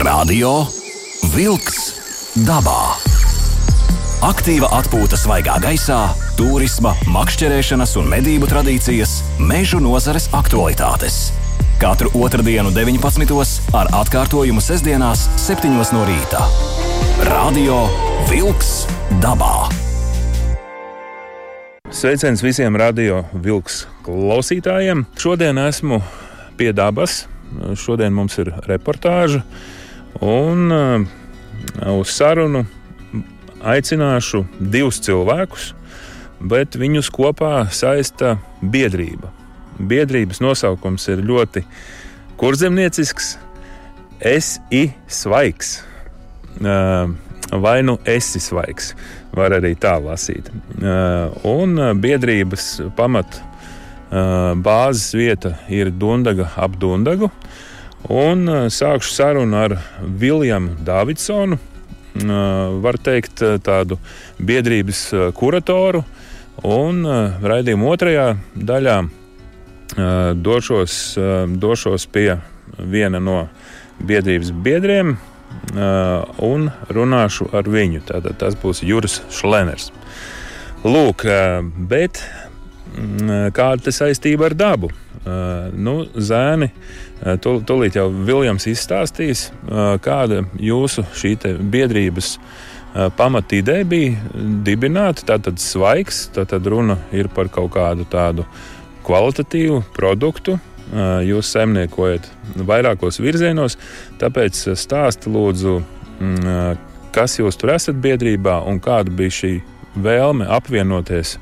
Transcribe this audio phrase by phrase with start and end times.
[0.00, 0.62] Radio
[1.34, 1.76] Wolks
[2.46, 2.94] dabā.
[4.24, 5.98] Aktīva atpūta svaigā gaisā,
[6.38, 11.18] turisma, makšķerēšanas un medību tradīcijas, mežu nozares aktualitātes.
[11.82, 13.34] Katru otrdienu, 19.
[13.76, 15.68] ar atkārtojumu sestdienās, 7.
[15.68, 16.46] no rīta.
[17.28, 17.82] Radio
[18.30, 18.86] Wolks
[19.20, 19.68] dabā.
[21.92, 25.04] Sveiciens visiem radio vilks klausītājiem.
[25.20, 26.00] Šodien esmu
[26.56, 27.26] pie dabas.
[27.76, 29.44] Šodien mums ir reportāža.
[30.18, 31.04] Un uh,
[31.94, 32.64] uz sarunu
[33.60, 35.70] aicināšu divus cilvēkus,
[36.40, 39.30] bet viņus kopā saista biedrība.
[39.80, 41.62] Biedrības nosaukums ir ļoti
[42.40, 43.36] kurzemniecisks.
[44.20, 45.78] Es esmu svaigs.
[46.60, 47.12] Uh,
[47.50, 48.92] vai nu esi svaigs,
[49.34, 50.50] var arī tā lasīt.
[50.76, 53.40] Uh, un biedrības pamat
[54.10, 57.30] bāzes vieta ir Dundaga ap Dundagu.
[58.08, 61.58] Un sākšu sarunu ar Viljamu Davidsonu,
[62.80, 63.98] var teikt, tādu
[64.40, 65.02] biedrības
[65.36, 66.02] kuratoru.
[66.66, 67.04] Un
[67.44, 68.26] raidījuma otrajā
[68.56, 68.96] daļā
[70.40, 70.96] došos,
[71.60, 72.38] došos pie
[72.78, 73.42] viena no
[74.00, 75.16] biedrības biedriem
[76.40, 78.02] un runāšu ar viņu.
[78.08, 79.90] Tātad tas būs Juris Šleners.
[80.84, 81.26] Lūk,
[81.90, 82.22] bet
[83.56, 84.90] kāda ir saistība ar dabu?
[85.76, 86.70] Nu, zēni
[87.20, 89.50] Tūlīt jau Viljams izstāstīs,
[90.00, 92.38] kāda jūsu šī biedrības
[93.18, 95.26] pamatīdē bija dibināta.
[95.34, 98.46] Tātad svaigs, tātad runa ir par kaut kādu tādu
[99.04, 100.56] kvalitatīvu produktu.
[101.28, 102.24] Jūs saimniekojat
[102.66, 103.76] vairākos virzienos,
[104.18, 105.76] tāpēc stāsti lūdzu,
[107.12, 109.52] kas jūs tur esat biedrībā un kāda bija šī
[110.00, 111.36] vēlme apvienoties,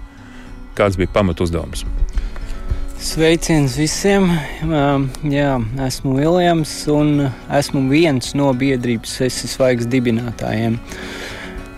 [0.79, 1.85] kāds bija pamatu uzdevums.
[2.99, 4.25] Sveiciens visiem!
[5.31, 5.53] Jā,
[5.87, 10.81] esmu Viljams un esmu viens no biedrības Sesijas Svaigas dibinātājiem.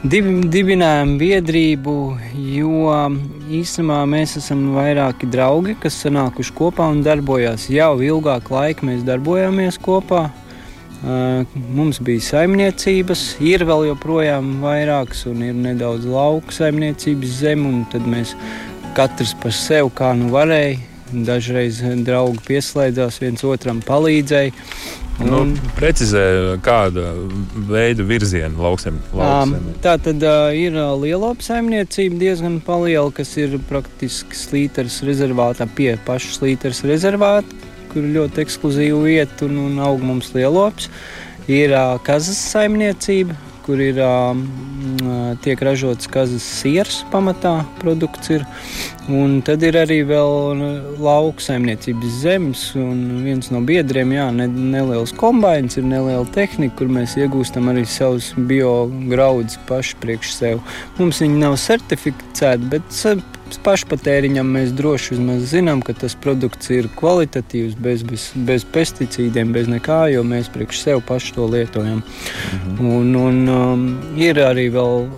[0.00, 1.94] Dib, dibinājām biedrību,
[2.56, 2.94] jo
[3.52, 7.68] īstenībā mēs esam vairāki draugi, kas sanākuši kopā un darbojās.
[7.68, 10.30] Jau ilgāku laiku mēs darbojāmies kopā.
[11.76, 18.08] Mums bija saimniecības, ir vēl joprojām vairākas, un ir nedaudz lauku saimniecības zeme, un tad
[18.08, 18.34] mēs
[18.96, 20.78] katrs par sevi kā nu varēja
[21.10, 24.52] Dažreiz draugi pieslēdzās, viens otram palīdzēja.
[25.20, 25.42] Nu,
[25.76, 26.22] precizē,
[26.64, 27.10] kāda
[27.68, 29.66] veida virziena lauksem, lauksem.
[29.84, 36.38] Tā tad uh, ir liela saimniecība, diezgan liela, kas ir praktiski slīteres rezervātā pie paša
[36.38, 37.58] slīteres rezervāta,
[37.90, 40.88] kur ir ļoti ekskluzīva vieta un, un aug mums lielops.
[41.50, 44.00] Ir uh, kazas saimniecība, kur ir
[45.44, 48.30] tiek ražots kazas siers pamatā produkts.
[48.30, 48.46] Ir.
[49.10, 50.60] Un tad ir arī vēl
[51.02, 57.16] lauksaimniecības zemes, un viens no biedriem, jā, ne, neliels kombains, ir neliela tehnika, kur mēs
[57.18, 60.62] iegūstam arī savus biograudus paši priekš sev.
[61.00, 62.86] Mums viņi nav certificēti, bet
[63.58, 65.18] pašpatēriņam mēs droši
[65.48, 70.84] zinām, ka tas produkts ir kvalitatīvs, bez, bez, bez pesticīdiem, bez nekā, jo mēs priekš
[70.84, 72.02] sev paši to lietojam.
[72.02, 72.86] Mhm.
[72.86, 75.08] Un, un um, ir arī vēl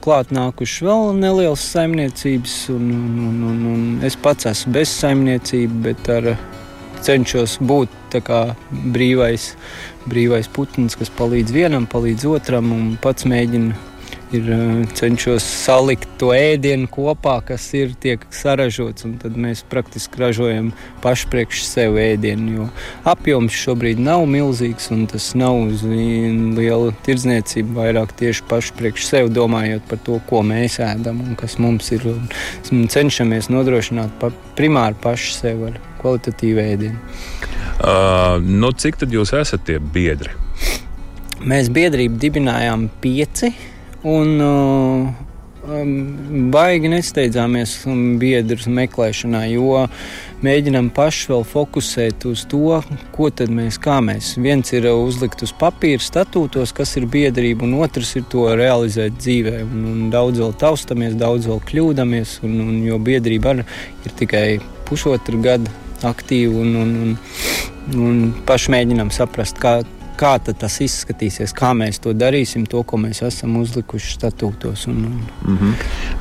[0.00, 2.92] klāt nākuši vēl nelielas saimniecības, un,
[3.28, 6.32] un, un, un es pats esmu bez saimniecības, bet ar,
[7.04, 8.16] cenšos būt
[8.94, 9.52] brīvais,
[10.08, 13.76] brīvais putns, kas palīdz vienam, palīdz otram un pats mēģina
[14.34, 19.06] ir eh, cenšos salikt to ēdienu kopā, kas ir tiek saražots.
[19.22, 20.70] Tad mēs praktiski ražojam
[21.04, 22.54] paši priekš sev ēdienu.
[22.56, 22.66] Jo
[23.08, 27.76] apjoms šobrīd nav milzīgs un tas nav uz lielu tirdzniecību.
[27.78, 32.06] Vairāk tieši paši priekš sev domājot par to, ko mēs ēdam un kas mums ir.
[32.72, 37.00] Un cenšamies nodrošināt pa, primāri paši sev ar kvalitatīvu ēdienu.
[37.78, 40.34] Uh, nu, cik tad jūs esat tie biedri?
[41.38, 43.52] Mēs biedrību dibinājām pieci.
[43.52, 43.77] Un, uh,
[45.66, 47.72] um, baigi nesteidzāmies
[48.20, 49.82] biedru meklēšanā, jo
[50.44, 52.78] mēģinām paši vēl fokusēt uz to,
[53.16, 54.36] ko tad mēs, kā mēs.
[54.38, 59.58] Viens ir uzlikt uz papīra statūtos, kas ir biedrība, un otrs ir to realizēt dzīvē.
[59.66, 64.46] Un, un daudz vēl taustamies, daudz vēl kļūdāmies, un, un, jo biedrība ir tikai
[64.88, 65.74] pusotru gadu
[66.06, 69.80] aktīva, un, un, un, un paši mēģinām saprast, kā,
[70.18, 74.86] kā tas izskatīsies, kā mēs to darīsim, to, ko mēs esam uzlikuši statūtos.
[74.90, 75.20] Un, un...
[75.44, 75.74] Mm -hmm.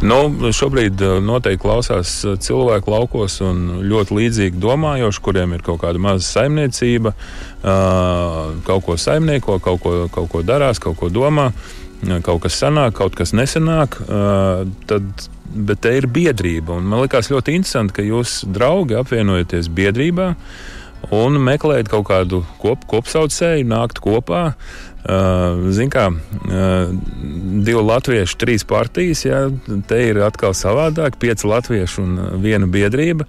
[0.10, 5.82] nu, šobrīd uh, noteikti klausās uh, cilvēku laukos un ļoti līdzīgi domājoši, kuriem ir kaut
[5.82, 11.52] kāda maza saimniecība, uh, kaut ko saimnieko, kaut ko, kaut ko darās, kaut ko domā.
[12.22, 13.96] Kaut kas sanāk, kaut kas nesanāk,
[14.86, 15.04] tad,
[15.50, 16.76] bet te ir biedrība.
[16.78, 20.36] Un man liekas ļoti interesanti, ka jūs, draugi, apvienojaties biedrībā
[21.16, 24.52] un meklēt kaut kādu kop, kopsaucēju, nākt kopā.
[25.08, 26.90] Uh, Ziniet, kā uh,
[27.64, 29.46] divi latvieši, trīs partijas, jā,
[29.88, 33.28] te ir atkal savādāk, pieci latvieši un viena biedrība.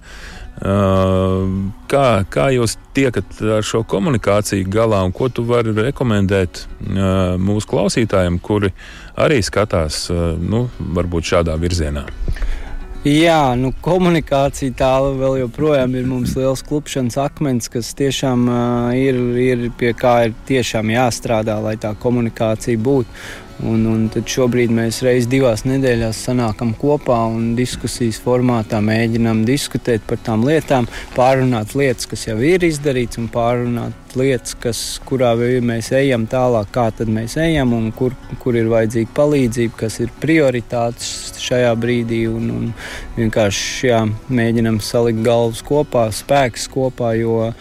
[0.59, 7.37] Uh, kā, kā jūs tiekat ar šo komunikāciju galā un ko tu vari rekomendēt uh,
[7.39, 8.73] mūsu klausītājiem, kuri
[9.15, 10.65] arī skatās uh, nu,
[10.97, 12.03] varbūt šādā virzienā?
[13.07, 19.15] Jā, nu, komunikācija tā vēl joprojām ir mums liels klupšanas akmens, kas tiešām uh, ir,
[19.39, 23.21] ir pie kā ir tiešām jāstrādā, lai tā komunikācija būtu.
[23.59, 30.05] Un, un tad šobrīd mēs reizes divās nedēļās sanākam kopā un diskusijas formātā mēģinām diskutēt
[30.07, 35.91] par tām lietām, pārunāt lietas, kas jau ir izdarīts, un pārunāt lietas, kas, kurā mēs
[35.97, 41.35] ejam tālāk, kā tad mēs ejam un kur, kur ir vajadzīga palīdzība, kas ir prioritātes
[41.43, 42.21] šajā brīdī.
[42.31, 42.69] Un, un
[43.17, 47.51] vienkārši jā, mēģinām salikt galvas kopā, spēkus kopā, jo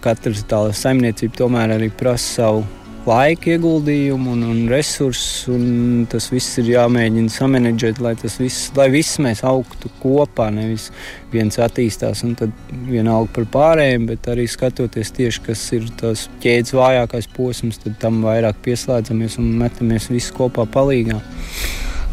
[0.00, 2.64] katra tā saimniecība tomēr arī prasa savu
[3.08, 5.44] laika ieguldījumu un, un resursus.
[5.52, 10.48] Un tas viss ir jāmēģina samanģēt, lai tas viss, lai viss mēs augtu kopā.
[10.54, 10.90] Nevis
[11.32, 12.54] viens attīstās un tad
[12.88, 18.22] vienalga par pārējiem, bet arī skatoties tieši, kas ir tas ķēdes vājākais posms, tad tam
[18.24, 21.20] vairāk pieslēdzamies un metamies visi kopā palīgā.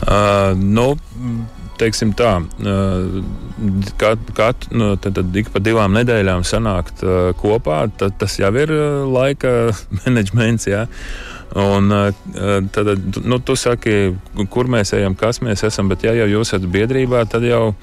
[0.02, 0.96] Uh, nu,
[1.82, 2.36] teiksim tā,
[4.02, 7.04] kat, kat, nu, tad, tad ik pa divām nedēļām sanākt
[7.42, 8.74] kopā, tad tas jau ir
[9.10, 10.70] laika menedžments.
[10.70, 10.86] Jā.
[11.62, 11.92] Un,
[12.72, 12.94] tad,
[13.28, 14.14] nu, tu saki,
[14.54, 17.74] kur mēs ejam, kas mēs esam, bet ja jau jūs esat biedrībā, tad jau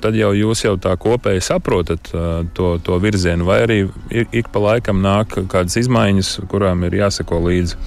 [0.00, 2.10] tad jau jūs jau tā kopēji saprotat
[2.56, 3.78] to, to virzienu, vai arī
[4.10, 7.78] ik pa laikam nāk kādas izmaiņas, kurām ir jāsako līdzi.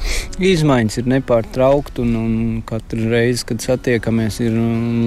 [0.52, 2.38] Izmaiņas ir nepārtraukti, un, un
[2.68, 4.58] katru reizi, kad satiekamies, ir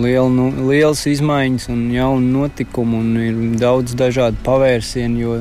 [0.04, 5.36] liela, nu, liels izmaiņas un jauni notikumi, un ir daudz dažādu pavērsienu, jo,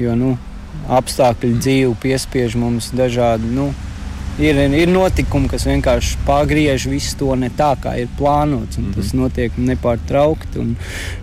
[0.00, 0.34] jo nu,
[0.92, 3.48] apstākļi dzīve piespiež mums dažādi.
[3.54, 3.70] Nu,
[4.40, 8.78] ir, ir notikumi, kas vienkārši pagriež visu to ne tā, kā ir plānots.
[8.78, 8.94] Mm -hmm.
[8.94, 10.76] Tas notiek nepārtraukti, un,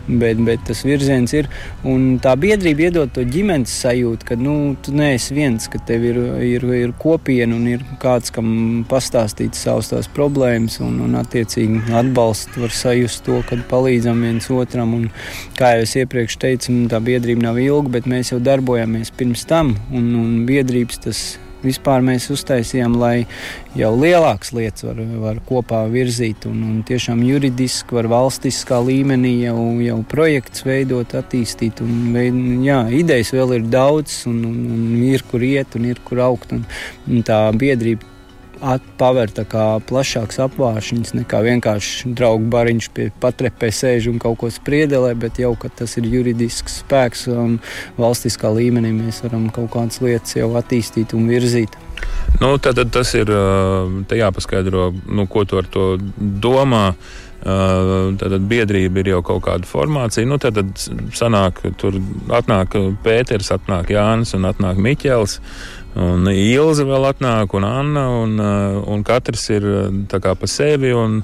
[0.07, 1.49] bet, bet tas virziens ir.
[1.83, 6.17] Un tā biedrība iedod to ģimenes sajūtu, ka nu, tu neesi viens, ka tev ir,
[6.43, 12.61] ir, ir kopiena un ir kāds, kam pastāstīt savas tās problēmas, un, un attiecīgi atbalstu
[12.61, 14.93] var sajust to, kad palīdzam viens otram.
[14.93, 15.11] Un,
[15.57, 19.75] kā jau es iepriekš teicu, tā biedrība nav ilga, bet mēs jau darbojamies pirms tam,
[19.91, 23.25] un, un biedrības tas ir Vispār mēs uztaisījām, lai
[23.77, 29.57] jau lielākas lietas var, var kopā virzīt, un, un tiešām juridiski, var valstiskā līmenī jau,
[29.83, 31.83] jau projekts veidot, attīstīt.
[31.83, 35.99] Un, veid, jā, idejas vēl ir daudz, un, un, un ir kur iet, un ir
[36.07, 36.55] kur augt.
[36.55, 36.63] Un,
[37.09, 38.18] un tā biedrība
[38.99, 39.31] paver
[39.89, 45.53] plašāks apvāršņus nekā vienkārši draugu bariņš pie patrepē sēž un kaut ko spriedelē, bet jau,
[45.75, 47.59] tas ir juridisks spēks un
[47.99, 51.77] valstiskā līmenī mēs varam kaut kādas lietas jau attīstīt un virzīt.
[52.39, 53.31] Nu, tad, tad tas ir
[54.15, 56.93] jāpaskaidro, nu, ko tu ar to domā.
[57.39, 60.27] Tad biedrība ir jau kaut kāda formācija.
[60.27, 60.59] Nu, tad,
[61.15, 61.95] sanāk, tur
[62.35, 62.75] atnāk
[63.05, 65.37] Pēters, atnāk Jānis un atnāk Miķels.
[65.39, 70.91] Uh, Un Ilza vēl atnāk, un Anna, un, uh, un katrs ir uh, pa sevi,
[70.93, 71.23] un,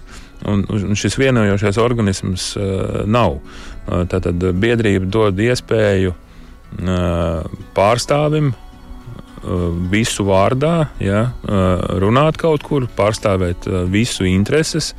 [0.50, 3.38] un, un šis vienojošais organisms uh, nav.
[3.86, 7.46] Uh, tātad biedrība dod iespēju uh,
[7.78, 14.96] pārstāvim uh, visu vārdā, ja, uh, runāt kaut kur, pārstāvēt uh, visu intereses.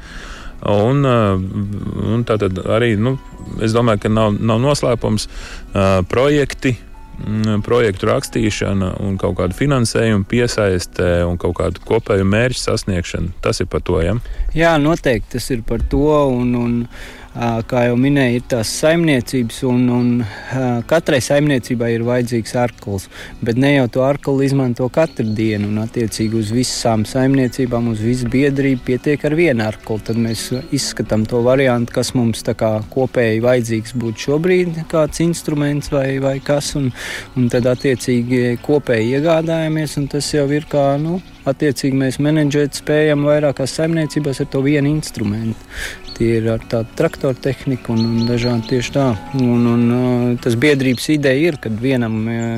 [0.67, 3.17] Un, un tātad arī, nu,
[3.63, 6.77] es domāju, ka nav, nav noslēpums, uh, projekti,
[7.17, 13.33] Mm, projektu rakstīšana kaut kāda finansējuma piesaiste un kaut kādu kopēju mērķu sasniegšana.
[13.45, 13.97] Tas ir par to.
[14.05, 14.19] Ja?
[14.57, 16.11] Jā, noteikti tas ir par to.
[16.37, 16.75] Un, un
[17.37, 20.07] Kā jau minēju, ir tās saimniecības, un, un
[20.89, 23.05] katrai saimniecībai ir vajadzīgs arklis.
[23.45, 28.31] Bet ne jau to arkli izmanto katru dienu, un attiecīgi uz visām saimniecībām, uz visu
[28.33, 29.99] biedrību pietiek ar vienu arkli.
[30.09, 36.17] Tad mēs izskatām to variantu, kas mums kā, kopēji vajadzīgs būtu šobrīd, kāds instruments vai,
[36.25, 36.89] vai kas, un,
[37.37, 40.89] un tad attiecīgi kopēji iegādājamies, un tas jau ir kā.
[41.03, 45.69] Nu, Attiecīgi mēs menedžēt spējam vairākās saimniecībās ar to vienu instrumentu.
[46.17, 49.05] Tie ir ar tādu traktoru tehniku un, un dažādi tieši tā.
[49.39, 49.85] Un, un,
[50.43, 52.17] tas biedrības ideja ir, ka vienam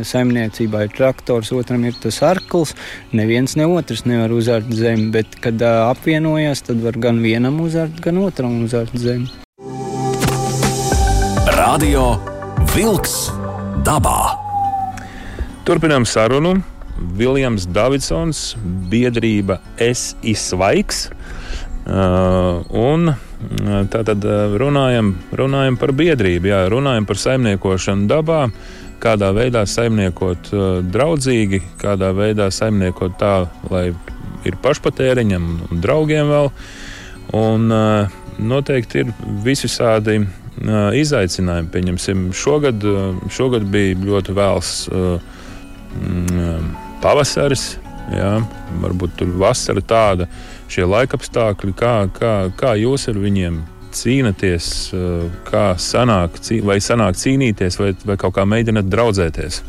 [0.09, 2.73] saimniecībā ir traktors, otram ir tas arkls.
[3.13, 8.23] Neviens ne otrs nevar uzārt zemi, bet kad apvienojas, tad var gan vienam uzārt, gan
[8.23, 9.29] otram uzārt zemi.
[11.59, 12.15] Radio
[12.73, 13.21] Vilks
[13.85, 14.19] dabā.
[15.69, 16.57] Turpinām sarunu.
[17.19, 18.57] Viljams Davidsons,
[18.91, 21.09] biedrība Es izsvaigs.
[21.89, 23.15] Uh, un
[23.93, 24.25] Tātad
[24.59, 28.49] runājam, runājam par biedrību, jā, runājam par saimniekošanu dabā.
[28.99, 30.49] kādā veidā saimniekot
[30.91, 33.95] draudzīgi, kādā veidā saimniekot tā, lai
[34.45, 36.51] ir pašpatēriņam un draugiem vēl.
[37.39, 37.71] Un,
[38.39, 39.13] noteikti ir
[39.45, 40.19] visvisādi
[40.99, 41.71] izaicinājumi.
[41.71, 42.83] Pieņemsim, šogad,
[43.31, 47.65] šogad bija ļoti vēls mm, pavasaris,
[48.15, 48.35] jā,
[48.83, 50.29] varbūt tur vasara tāda,
[50.73, 53.61] šie laikapstākļi, kā, kā, kā jūs ar viņiem
[53.99, 54.71] cīnāties,
[55.49, 59.63] kā sanāk, vai sanāk cīnīties, vai, vai kaut kā mēģināt draudzēties?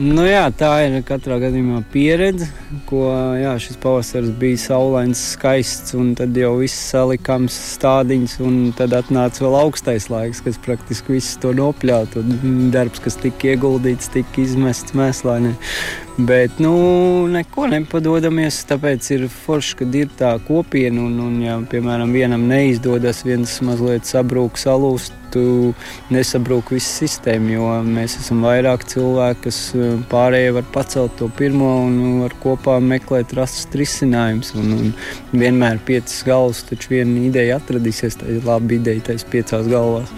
[0.00, 2.46] Nu, jā, tā ir katrā gadījumā pieredze,
[2.88, 8.96] ko jā, šis pavasaris bija saulains, skaists, un tad jau viss salikams stādiņš, un tad
[8.96, 14.96] atnāca vēl augstais laiks, kas praktiski visu to un darbs, kas tika ieguldīts, tika izmests
[14.96, 15.52] mēslānē.
[16.16, 16.72] Bet, nu,
[17.32, 18.58] neko nepadodamies.
[18.68, 21.06] Tāpēc ir forši, ka ir tā kopiena.
[21.06, 25.16] Un, un ja, piemēram, vienam neizdodas, viens mazliet sabrūk, salūst,
[26.12, 27.54] nesabrūk visa sistēma.
[27.54, 32.76] Jo mēs esam vairāk cilvēki, kas eh, pārējie var pacelt to pirmo un var kopā
[32.84, 34.52] meklēt, rast risinājumus.
[35.32, 38.20] Vienmēr piecas galvas, taču viena ideja atradīsies.
[38.20, 40.12] Tā ir laba ideja, tais piecās galvās.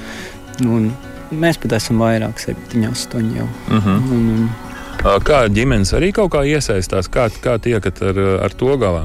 [0.66, 0.90] Un
[1.30, 3.48] mēs pat esam vairāk, septiņi, astoņi jau.
[3.68, 3.88] Uh mhm.
[3.88, 4.12] -huh.
[4.18, 4.63] un, un,
[5.04, 9.02] Kā ģimenes arī kaut kā iesaistās, kā, kā tiekat ar, ar to galā?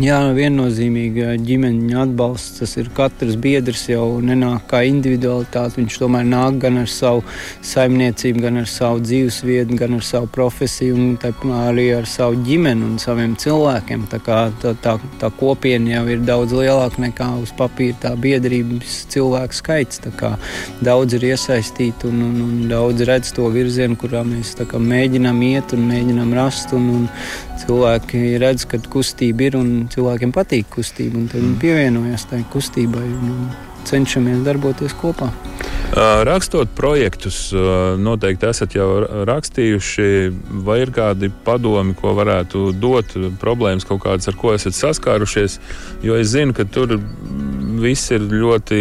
[0.00, 2.62] Jā, viennozīmīgi ģimeņa atbalsts.
[2.62, 5.76] Tas ir katrs biedrs jau nenāk kā individualitāte.
[5.76, 7.20] Viņš tomēr nāk gan ar savu
[7.68, 12.96] saimniecību, gan ar savu dzīvesvietu, gan ar savu profesiju, un arī ar savu ģimeni un
[13.02, 14.06] saviem cilvēkiem.
[14.08, 19.02] Tā, kā, tā, tā, tā kopiena jau ir daudz lielāka nekā uz papīra tā biedrības
[19.12, 20.00] cilvēku skaits.
[20.80, 25.76] Daudz ir iesaistīti un, un, un daudz redz to virzienu, kurā mēs kā, mēģinām iet
[25.76, 26.72] un mēģinām rast.
[26.72, 27.08] Un, un
[27.62, 33.46] cilvēki redz, ka kustība ir un cilvēkiem patīk kustība, tad viņi pievienojas tai kustībai un
[33.88, 35.30] cenšamies darboties kopā.
[35.92, 37.50] Rakstot projektus,
[38.00, 40.06] noteikti esat jau rakstījuši,
[40.64, 45.58] vai ir kādi padomi, ko varētu dot, problēmas kaut kādas, ar ko esat saskārušies.
[46.00, 46.94] Jo es zinu, ka tur
[47.82, 48.78] viss ir ļoti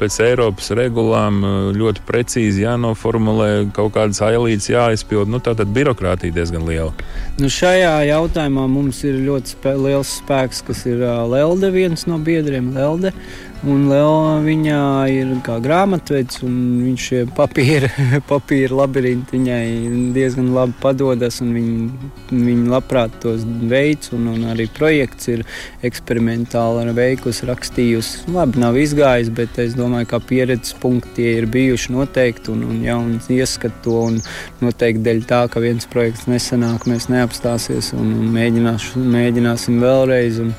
[0.00, 1.38] pēc Eiropas regulām,
[1.78, 5.32] ļoti precīzi jānoformulē, kaut kādas ailītes jāizpild.
[5.32, 6.92] Nu, tā tad birokrātija diezgan liela.
[7.40, 11.00] Nu, šajā jautājumā mums ir ļoti spē liels spēks, kas ir
[11.32, 13.14] Lelde, viens no biedriem Lelde.
[13.62, 17.86] Un Leo viņā ir kā grāmatvedis, un viņš šie papīra,
[18.30, 24.66] papīra labirinti viņai diezgan labi padodas, un viņa, viņa labprāt tos veids, un, un arī
[24.74, 25.44] projekts ir
[25.86, 28.26] eksperimentāli veikusi, rakstījusi.
[28.34, 33.30] Labi, nav izgājis, bet es domāju, ka pieredzes punkti ir bijuši noteikti, un, un jauns
[33.30, 34.18] ieskat to, un
[34.64, 40.42] noteikti dēļ tā, ka viens projekts nesanāk, mēs neapstāsies, un, un mēģināsim vēlreiz.
[40.42, 40.56] Un,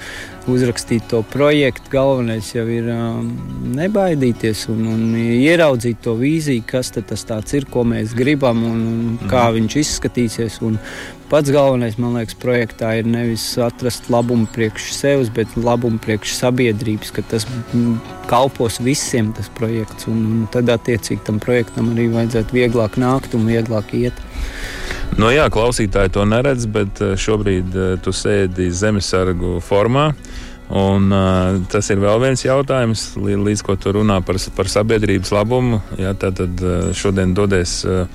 [0.50, 1.90] uzrakstīt to projektu.
[1.94, 3.30] Galvenais jau ir um,
[3.78, 9.48] nebaidīties un, un ieraudzīt to vīziju, kas tas ir, ko mēs gribam un, un kā
[9.48, 9.58] mm.
[9.58, 10.60] viņš izskatīsies.
[10.68, 10.80] Un
[11.32, 17.14] pats galvenais, man liekas, projektā ir nevis atrast labumu priekš sevis, bet labumu priekš sabiedrības,
[17.16, 17.48] ka tas
[18.32, 20.10] kalpos visiem tas projekts.
[20.12, 24.22] Un, un tad, attiecīgi, tam projektam arī vajadzētu vieglāk nākt un vieglāk iet.
[25.20, 30.10] Nu jā, klausītāji to neredz, bet eh, šobrīd uh, tu sēdi zemesargu formā.
[30.74, 35.84] Un, uh, tas ir vēl viens jautājums, līdz ko tu runā par, par sabiedrības labumu.
[36.02, 38.08] Jā, tad uh, šodien dodies uh,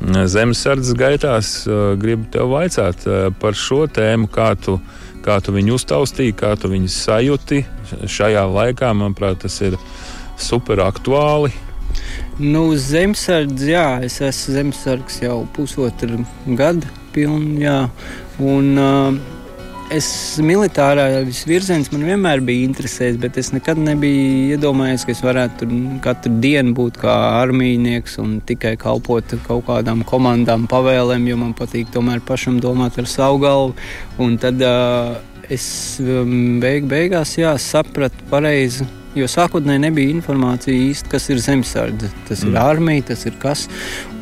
[0.00, 1.52] zemesardzes gaitās.
[1.68, 4.78] Uh, gribu tev vaicāt uh, par šo tēmu, kā tu,
[5.26, 7.64] kā tu viņu uztaustīji, kā tu viņu sajūti
[8.08, 8.94] šajā laikā.
[8.96, 9.76] Manuprāt, tas ir
[10.40, 11.52] super aktuāli.
[12.38, 16.20] Nu, zemesardze, jā, es esmu zemesargs jau pusotru
[16.58, 17.80] gadu pilnu, jā.
[18.38, 19.34] Un, uh,
[19.88, 25.68] Es militārās virziens man vienmēr bija interesējis, bet es nekad nebiju iedomājies, ka es varētu
[26.04, 31.88] katru dienu būt kā armijnieks un tikai kalpot kaut kādām komandām, pavēlēm, jo man patīk
[31.94, 33.72] tomēr pašam domāt ar savu galvu.
[34.20, 35.16] Un tad uh,
[35.48, 35.64] es
[36.04, 38.84] beig, beigās jā, sapratu pareizi
[39.16, 42.10] Jo sākotnēji nebija informācija īsti, kas ir zemesardze.
[42.28, 42.50] Tas mm.
[42.50, 43.64] ir armija, tas ir kas.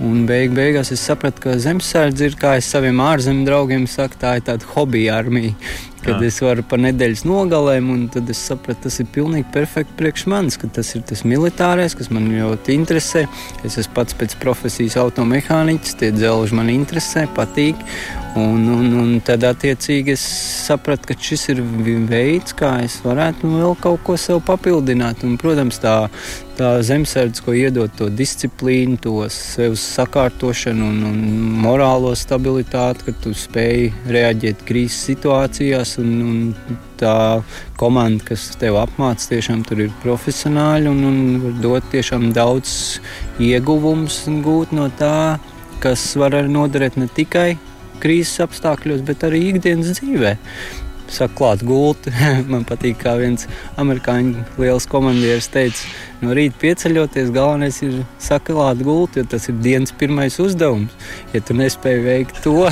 [0.05, 4.37] Un beig, beigās es sapratu, ka zemesardze ir, kā es saviem ārzemju draugiem saku, tā
[4.39, 5.57] ir tāda hobija armija
[6.03, 6.29] kad Jā.
[6.29, 10.59] es varu pa nedēļas nogalēm, un tad es sapratu, tas ir pilnīgi perfekti priekš manis,
[10.61, 13.27] ka tas ir tas militārais, kas man ļoti interesē.
[13.67, 17.81] Es esmu pats pēc profesijas automehāniķis, tie dzelži man interesē, patīk.
[18.37, 20.23] Un, un, un tad, attiecīgi, es
[20.67, 21.63] sapratu, ka šis ir
[22.11, 25.25] veids, kā es varētu vēl kaut ko sev papildināt.
[25.25, 25.95] Un, protams, tā,
[26.57, 31.19] tā zemesardze, ko iedod to disciplīnu, to sev sakārtošanu un, un
[31.63, 37.43] morālo stabilitāti, ka tu spēj reaģēt krīzes situācijās un, un tā
[37.81, 42.73] komanda, kas tev apmāca, tiešām tur ir profesionāļi un, un var dot tiešām daudz
[43.43, 45.39] ieguvumus gūt no tā.
[45.81, 47.59] kas var noderēt ne tikai
[48.01, 50.37] krīzes apstākļos, bet arī ikdienas dzīvē
[51.13, 52.13] saklāt gultu.
[52.53, 53.47] Man patīk, kā viens
[53.81, 55.87] amerikāņu liels komandieris teica,
[56.23, 60.95] no rīta pieceļoties, galvenais ir saklāt gultu, jo tas ir dienas pirmais uzdevums.
[61.35, 62.67] Ja tu nespēji veikt to,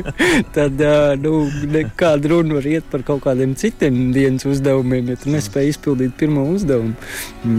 [0.56, 0.82] tad
[1.22, 1.34] nu,
[1.70, 6.46] nekāda runa var iet par kaut kādiem citiem dienas uzdevumiem, ja tu nespēji izpildīt pirmo
[6.52, 6.96] uzdevumu.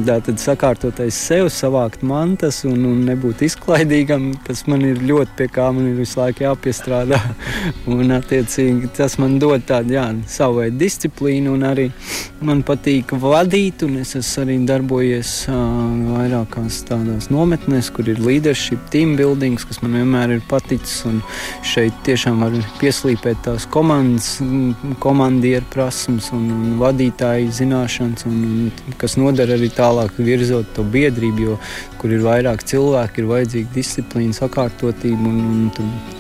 [0.08, 5.50] Tā tad sakārtoties sev, savākt mantas un, un nebūt izklaidīgam, tas man ir ļoti pie
[5.52, 7.22] kā man ir visu laiku jāpiestrādā.
[7.92, 11.88] un, attiecīgi, tas man dod tādu, jā, savu veidu disciplīnu, un arī
[12.46, 13.86] man patīk vadīt.
[14.02, 15.56] Es esmu arī darbojies uh,
[16.16, 21.06] vairākās tādās nometnēs, kur ir leadership, team building, kas man vienmēr ir paticis.
[21.66, 24.38] Šeit tiešām var pieslīpēt tās komandas,
[25.04, 31.48] komandieru prasmes un, un vadītāju zināšanas, un, un, kas nodara arī tālāk virzot to biedrību,
[31.48, 31.58] jo
[32.02, 35.32] kur ir vairāk cilvēku, ir vajadzīga disciplīna, sakārtotība.
[35.32, 35.70] Un,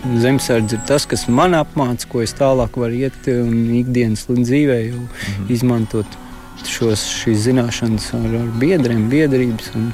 [0.05, 3.55] un zemesardze ir tas, kas man apmāca, ko es tālāk varu iet un
[3.91, 5.47] ikdienas dzīvē jau mhm.
[5.53, 6.19] izmantot
[6.67, 9.71] šos, šīs zināšanas ar, ar biedriem, biedrības.
[9.77, 9.91] Un,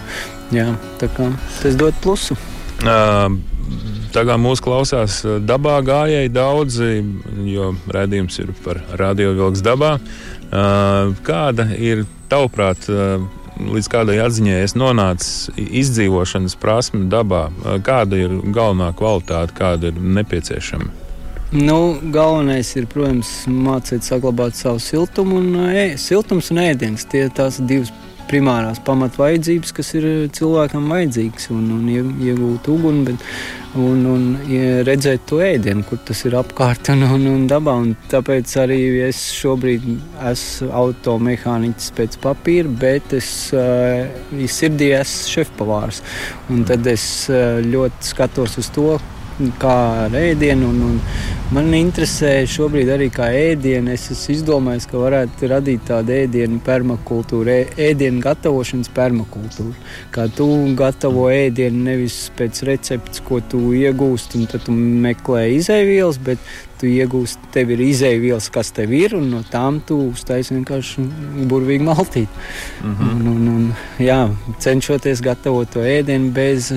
[0.54, 2.38] jā, tas dod plusu.
[2.84, 3.38] Uh.
[4.16, 6.92] Tagad mūsu klausās dabā gājēji daudzi,
[7.52, 9.98] jo redzējums ir par radiovilks dabā.
[11.28, 12.88] Kāda ir tavuprāt
[13.58, 17.48] līdz kādai atziņai es nonācu izdzīvošanas prasme dabā?
[17.86, 21.07] Kāda ir galvenā kvalitāte, kāda ir nepieciešama?
[21.52, 27.08] Nu, galvenais ir, protams, mācīt saglabāt savu siltumu un, e, siltums un ēdiens.
[27.08, 27.94] Tie ir tās divas
[28.28, 33.24] primārās pamatvajadzības, kas ir cilvēkam vajadzīgas, un, un iegūt uguni, bet,
[33.80, 34.28] un, un
[34.90, 37.78] redzēt to ēdienu, kur tas ir apkārt un, un, un dabā.
[37.80, 39.88] Un tāpēc arī es šobrīd
[40.34, 44.04] esmu automehāniķis pēc papīra, bet es uh,
[44.52, 46.04] sirdī esmu šefpavārs.
[46.52, 48.98] Un tad es uh, ļoti skatos uz to,
[49.62, 50.70] kā ēdienu.
[50.72, 51.00] Un, un
[51.56, 53.94] man interesē šobrīd arī kā ēdienu.
[53.94, 59.76] Es esmu izdomājis, ka varētu radīt tādu ēdienu permakultūru, ēdienu gatavošanas permakultūru.
[60.16, 66.22] Kā tu gatavo ēdienu nevis pēc receptes, ko tu iegūsti, un tad tu meklē izēvielas,
[66.24, 66.42] bet
[66.80, 71.06] tu iegūsti, tev ir izēvielas, kas tev ir, un no tām tu uztaisi vienkārši
[71.50, 72.30] burvīgi maltīt.
[72.84, 73.10] Mm -hmm.
[73.10, 74.20] un, un, un, jā,
[74.60, 76.72] cenšoties gatavot to ēdienu bez,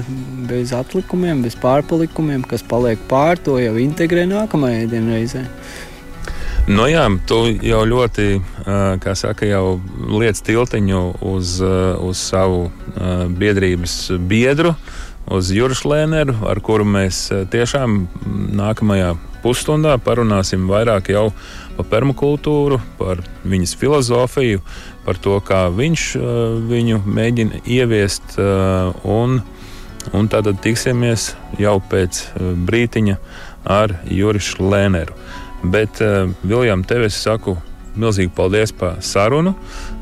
[0.49, 5.47] bez atlikumiem, bez pārpalikumiem, kas paliek pār to jau integrē nākamajā ēdienu reizē.
[6.69, 7.37] Nu jā, tu
[7.67, 8.41] jau ļoti,
[9.03, 9.81] kā saka, jau
[10.21, 11.01] liec tiltiņu
[11.33, 11.57] uz,
[11.99, 12.71] uz savu
[13.41, 14.75] biedrības biedru,
[15.31, 18.05] uz Juršu Lēneru, ar kuru mēs tiešām
[18.61, 21.31] nākamajā pusstundā parunāsim vairāk jau
[21.77, 24.61] par permakultūru, par viņas filozofiju,
[25.07, 26.27] par to, kā viņš uh,
[26.71, 28.37] viņu mēģina ieviest.
[28.37, 29.41] Uh, un,
[30.17, 33.17] un tad tiksimies jau pēc uh, brītiņa
[33.65, 35.17] ar Jurišu Lēneru.
[35.61, 36.01] Bet,
[36.41, 37.59] Viljam, tev es saku
[38.01, 39.53] milzīgi paldies par sarunu.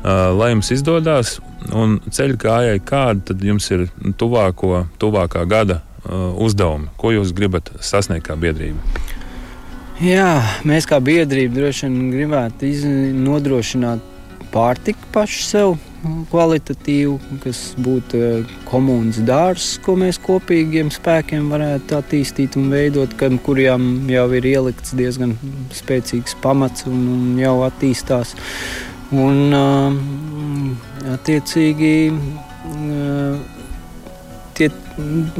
[0.03, 1.33] Lai jums izdodas,
[1.75, 5.81] un ceļu gājai, kāda tad jums ir tuvāko, tuvākā gada
[6.39, 8.79] uzdevumi, ko jūs gribat sasniegt kā biedrība?
[9.99, 12.69] Jā, mēs kā biedrība droši vien gribētu
[13.19, 14.05] nodrošināt
[14.53, 15.73] pārtiku pašu sev
[16.31, 23.11] kvalitatīvu, kas būtu eh, komunas dārzs, ko mēs kopīgiem spēkiem varētu attīstīt un veidot,
[23.43, 25.35] kuriem jau ir ielikts diezgan
[25.75, 28.31] spēcīgs pamats un, un jau attīstās.
[29.09, 31.93] Un, uh, attiecīgi,
[32.69, 33.58] tie,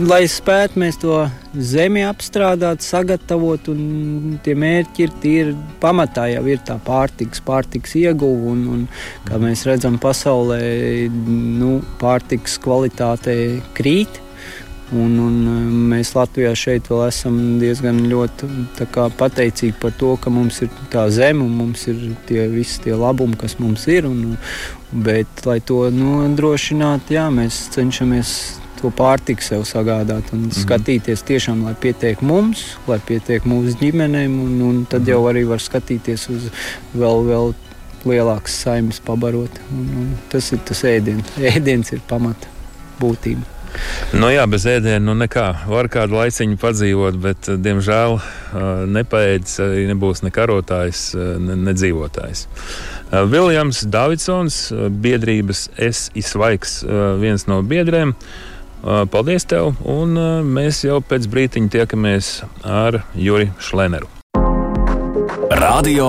[0.04, 1.18] lai spētu mēs to
[1.54, 8.54] zemi apstrādāt, sagatavot, un tie mērķi ir tīri pamatā jau ir tā pārtiks, pārtiks ieguva,
[8.54, 8.88] un, un
[9.28, 10.62] kā mēs redzam pasaulē,
[11.60, 13.36] nu, pārtiks kvalitāte
[13.78, 14.22] krīt.
[14.90, 15.34] Un, un
[15.92, 18.48] mēs Latvijā šeit vēl esam diezgan ļoti
[18.90, 22.96] kā, pateicīgi par to, ka mums ir tā zeme un mums ir tie visi tie
[22.98, 24.08] labumi, kas mums ir.
[24.10, 24.34] Un,
[24.90, 28.34] bet, lai to nodrošinātu, jā, mēs cenšamies
[28.82, 30.62] to pārtiku sev sagādāt un mm -hmm.
[30.64, 35.60] skatīties tiešām, lai pietiek mums, lai pietiek mūsu ģimenēm, un, un tad jau arī var
[35.60, 36.50] skatīties uz
[36.96, 37.54] vēl, vēl
[38.06, 39.62] lielākas saimnes pabarot.
[39.72, 41.38] Un, un tas ir tas ēdiens.
[41.56, 42.48] Ēdiens ir pamata
[43.00, 43.60] būtība.
[44.18, 45.46] Nu jā, bez ēdiena nu nekā.
[45.70, 48.18] Var kādu laiciņu padzīvot, bet, diemžēl,
[48.90, 49.60] nepaēdis,
[49.92, 52.48] nebūs ne karotājs, ne, ne dzīvotājs.
[53.30, 54.62] Viljams Davidsons,
[55.04, 56.80] biedrības Es Isvaiks,
[57.22, 58.16] viens no biedriem.
[58.80, 60.16] Paldies tev, un
[60.48, 62.30] mēs jau pēc brīdiņa tiekamies
[62.64, 64.08] ar Juri Šleneru.
[65.60, 66.08] Radio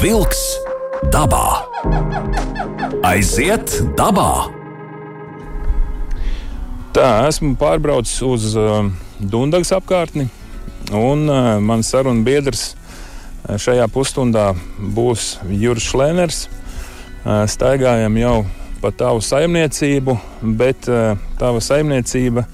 [0.00, 0.40] Wolks
[1.14, 1.62] dabā.
[3.06, 4.50] Aiziet dabā!
[6.92, 10.26] Tā, esmu pārbraucis uz uh, Dunkas apkārtni.
[10.92, 12.72] Un uh, mans sarunu biedrs
[13.46, 16.42] šajā pusstundā būs Juris Šlēners.
[17.22, 18.34] Uh, staigājam jau
[18.82, 20.16] pa tavu saimniecību,
[20.58, 22.44] bet uh, tava saimniecība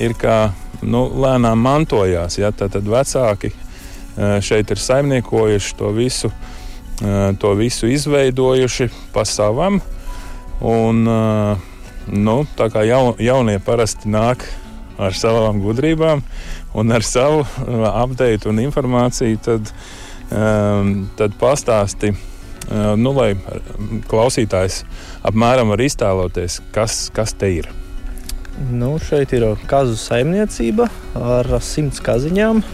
[0.00, 0.38] ir kā
[0.82, 2.38] nu, lēnām mantojās.
[2.40, 2.50] Ja?
[2.52, 9.82] Tad, tad vecāki uh, šeit ir saimniekojuši to visu, uh, to visu izveidojuši pa savam.
[10.58, 11.04] Un,
[12.10, 14.42] nu, tā kā jaun, jaunie parasti nāk
[14.98, 16.24] ar savām gudrībām
[16.74, 17.44] un ar savu
[17.86, 19.70] update un informāciju, tad,
[21.14, 22.10] tad pastāsti,
[22.70, 23.32] nu, lai
[24.10, 24.82] klausītājs
[25.26, 27.70] apmēram var iztēloties, kas, kas te ir.
[28.58, 32.64] Nu, šeit ir kazu saimniecība ar simts kaziņām.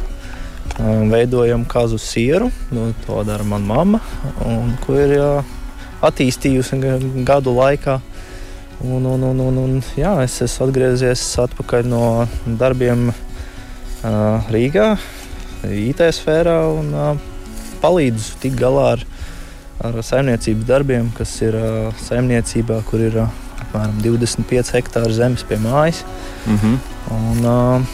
[1.11, 4.01] Veidojam kazu sieru, nu, to dara mana mamma,
[4.43, 5.29] un, ko ir jā,
[6.03, 6.81] attīstījusi
[7.29, 8.01] gadu laikā.
[8.85, 12.03] Un, un, un, un, un, jā, es esmu atgriezies atpakaļ no
[12.59, 14.89] darbiem uh, Rīgā,
[15.69, 17.13] IT sfērā un uh,
[17.85, 19.05] palīdzu tikt galā ar,
[19.83, 21.57] ar saimniecības darbiem, kas ir
[22.05, 26.05] saimniecībā, kur ir apmēram 25 hektāri zemes pie mājas.
[26.47, 26.79] Mm -hmm.
[27.11, 27.87] un,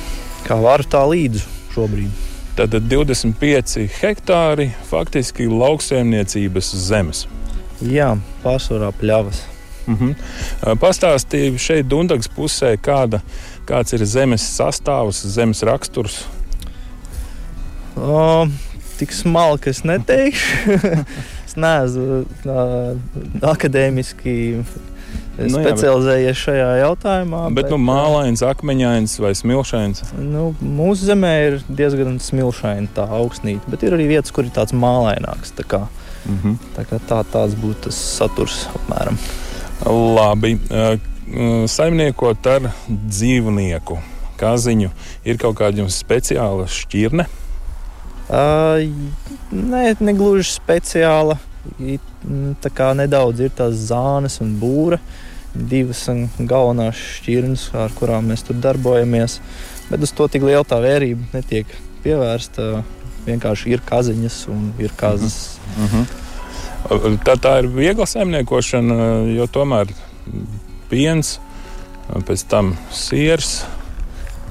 [0.45, 2.11] kā varu tā līdzi šobrīd.
[2.57, 7.27] Tad 25 hektāri faktiski lauksaimniecības zemes.
[7.81, 9.41] Jā, pārsvarā pļavas.
[9.87, 10.77] Mm -hmm.
[10.81, 13.21] Pastāstīju šeit, Dunkas pusē, kāda,
[13.67, 16.25] kāds ir zemes sastāvs, zemes raksturs.
[17.97, 18.49] O,
[18.99, 20.47] tik smalki es neteikšu.
[21.51, 22.23] es neesmu
[23.51, 24.35] akadēmiski
[25.41, 27.45] nu, specializējies šajā jautājumā.
[27.51, 30.05] Bet, bet nu, mālains, akmeņains vai smilšains?
[30.21, 34.77] Nu, mūsu zemē ir diezgan smilšaina tā augstnīca, bet ir arī vietas, kur ir tāds
[34.77, 35.55] mālaināks.
[35.59, 35.83] Tā kā,
[36.27, 36.71] mm -hmm.
[36.77, 39.19] tā kā tā, tāds būtu tas saturs apmēram.
[39.87, 40.59] Labi.
[41.67, 43.99] Saimniekot ar dzīvnieku
[44.41, 44.91] kaziņu,
[45.25, 47.27] ir kaut kāda speciāla šķirne?
[48.31, 51.39] Nē, ne gluži speciāla.
[52.63, 55.01] Tā kā nedaudz ir tās zānes un būra,
[55.55, 56.05] divas
[56.39, 59.41] galvenās šķirnes, ar kurām mēs tur darbojamies.
[59.91, 61.67] Bet uz to tik liela tā vērība netiek
[62.05, 62.85] pievērsta.
[63.27, 65.59] Vienkārši ir kaziņas un ir kazas.
[65.77, 65.83] Uh.
[65.85, 67.17] Uh -huh.
[67.25, 68.95] Tā, tā ir viegla saimniekošana,
[69.37, 69.91] jo tomēr
[70.89, 71.39] piens,
[72.09, 73.65] pēc tam siers.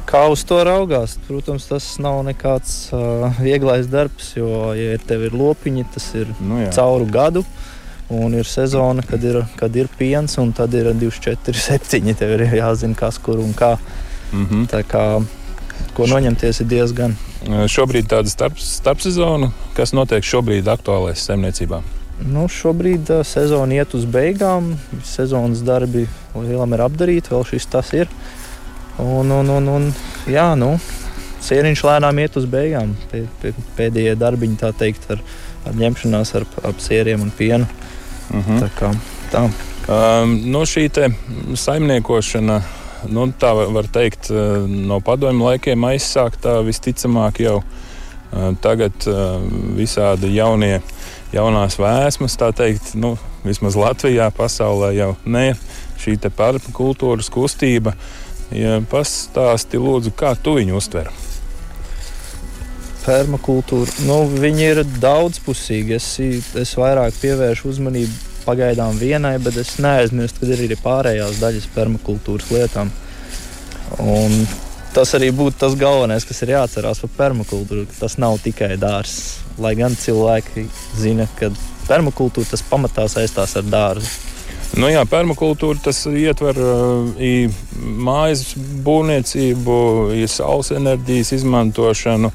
[0.09, 1.19] Kā uz to raugās?
[1.27, 6.57] Protams, tas nav nekāds uh, vieglais darbs, jo, ja tev ir lopiņi, tas ir nu,
[6.63, 6.71] jā.
[6.73, 7.43] cauru gadu.
[8.09, 12.15] Un ir sezona, kad ir, kad ir piens, un tad ir 24, 7.
[12.17, 13.75] Tev ir jāzina, kas kur un kā.
[14.31, 14.65] Mm -hmm.
[14.71, 15.03] Tā kā
[15.93, 17.15] ko noņemties ir diezgan.
[17.45, 21.81] Šobrīd tāda starp, starpsezona, kas notiek šobrīd aktuālais saimniecībā.
[22.25, 24.73] Nu, šobrīd uh, sezona iet uz beigām.
[25.03, 28.07] Sezonas darbi lielam ir apdarīti, vēl šis tas ir.
[28.99, 29.91] Un, un, un, un,
[30.27, 30.73] jā, nu,
[31.39, 32.91] Sieriņš lēnām iet uz beigām.
[33.77, 35.21] Pēdējie darbiņi, tā teikt, ar,
[35.69, 37.67] ar ņemšanās ar, ap sieriem un pienu.
[38.29, 38.57] Uh mhm.
[38.57, 38.59] -huh.
[38.65, 38.91] Tā kā
[39.31, 39.45] tā.
[39.89, 40.89] Um, no šī
[41.55, 42.61] saimniekošana,
[43.09, 44.29] nu, tā var teikt,
[44.67, 49.41] no padomju laikiem aizsāktā visticamāk jau uh, tagad uh,
[49.77, 50.81] visādi jaunie
[51.33, 55.53] jaunās vēsmas, tā teikt, nu, vismaz Latvijā, pasaulē jau ne
[55.99, 57.93] šī permakultūras kustība.
[58.55, 61.11] Ja pastāsti, lūdzu, kā tu viņu uztver?
[63.03, 65.97] Permakultūra, nu, viņi ir daudzpusīgi.
[65.97, 66.07] Es,
[66.61, 72.49] es vairāk pievēršu uzmanību pagaidām vienai, bet es neaizmirstu, ka ir arī pārējās daļas permakultūras
[72.53, 72.93] lietām.
[74.01, 74.41] Un
[74.93, 77.87] tas arī būtu tas galvenais, kas ir jāatcerās par permakultūru.
[77.99, 80.65] Tas nav tikai dārsts lai gan cilvēki
[80.97, 81.51] zina, ka
[81.89, 84.28] permakultūra tas pamatā saistās ar dārzu.
[84.77, 87.55] Nu jā, permakultūra tas ietver uh,
[88.05, 88.51] mājas
[88.85, 89.77] būvniecību,
[90.29, 92.29] saules enerģijas izmantošanu,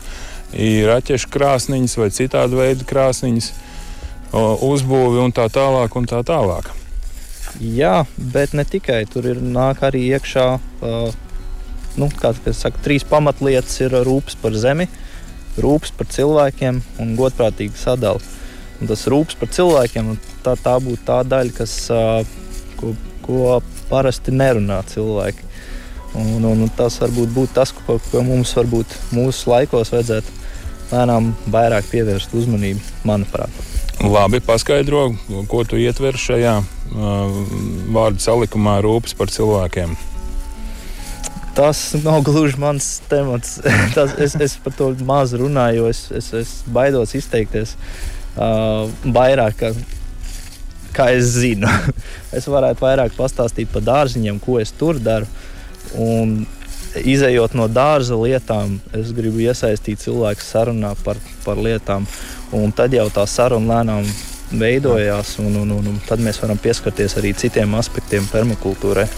[0.90, 5.94] raķešu krāsniņas vai citādi veidu krāsniņas, uh, uzbūvi un tā tālāk.
[5.94, 6.72] Un tā tālāk.
[7.62, 10.48] Jā, bet ne tikai tur ir nāk arī iekšā.
[10.82, 11.14] Uh,
[11.94, 14.88] nu, saka, trīs pamatlietas ir rūpes par zemi,
[15.62, 18.22] rūpes par cilvēkiem un godprātīga sadala.
[18.80, 21.74] Un tas rūpes par cilvēkiem, tā, tā būtu tā daļa, kas,
[22.80, 23.58] ko, ko
[23.90, 25.50] parasti nerunā cilvēki.
[26.14, 30.42] Un, un, un tas varbūt būtu tas, ko, ko mums varbūt mūsu laikos vajadzētu
[30.92, 33.62] lēnām vairāk pievērst uzmanību, manuprāt.
[34.04, 35.08] Labi, paskaidro,
[35.50, 37.38] ko tu ietver šajā uh,
[37.94, 39.94] vārdu salikumā rūpes par cilvēkiem.
[41.54, 43.60] Tas nav gluži mans temats.
[43.96, 47.76] Tas, es, es par to maz runāju, jo es, es, es baidos izteikties
[48.34, 49.70] uh, vairāk, kā,
[50.94, 51.70] kā es zinu.
[52.36, 55.28] es varētu vairāk pastāstīt par dārziņiem, ko es tur daru.
[56.00, 56.44] Un
[56.94, 62.06] izējot no dārza lietām, es gribu iesaistīt cilvēku sarunā par, par lietām.
[62.54, 64.06] Un tad jau tā saruna lēnām
[64.54, 69.08] veidojās, un, un, un, un tad mēs varam pieskarties arī citiem aspektiem permakultūrai.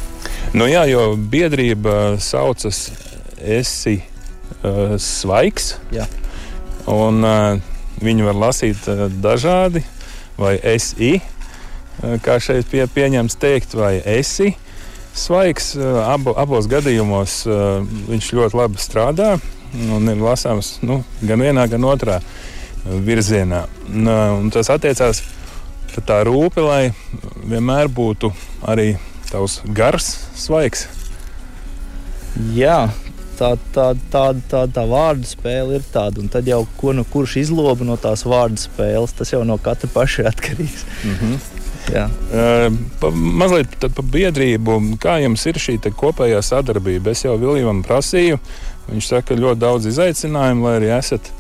[0.57, 2.89] Nu jā, jo biedrība saucas
[3.37, 5.75] Esi uh, svaigs.
[5.93, 6.07] Jā.
[6.89, 7.59] Un, uh,
[8.01, 9.83] viņu var lasīt uh, dažādi,
[10.41, 11.36] vai esi, uh,
[12.25, 14.55] kā šeit pie, pieņems teikt, vai esi.
[15.17, 15.73] Svaigs
[16.05, 17.81] abu, abos gadījumos uh,
[18.11, 19.37] viņš ļoti labi strādā
[19.75, 22.21] un ir lasāms nu, gan vienā, gan otrā
[22.85, 23.65] virzienā.
[23.89, 25.23] Un tas attiecās
[26.07, 26.93] tā rūpe, lai
[27.49, 28.31] vienmēr būtu
[28.69, 28.95] arī
[29.31, 30.87] tavs gars, svaigs.
[32.53, 32.91] Jā,
[33.39, 36.21] tā, tā, tā, tā, tā vārdu spēle ir tāda.
[36.21, 39.91] Un tad jau ko nu kurš izloba no tās vārdu spēles, tas jau no katra
[39.93, 40.85] paša atkarīgs.
[41.05, 41.56] Mm -hmm.
[41.87, 42.09] Jā.
[43.01, 44.79] Pa, mazliet par biedrību.
[45.03, 47.15] Kā jums ir šī kopējā sadarbība?
[47.15, 48.41] Es jau Viljamam prasīju.
[48.91, 51.31] Viņš saka, ka ļoti daudz izaicinājumu, lai arī esat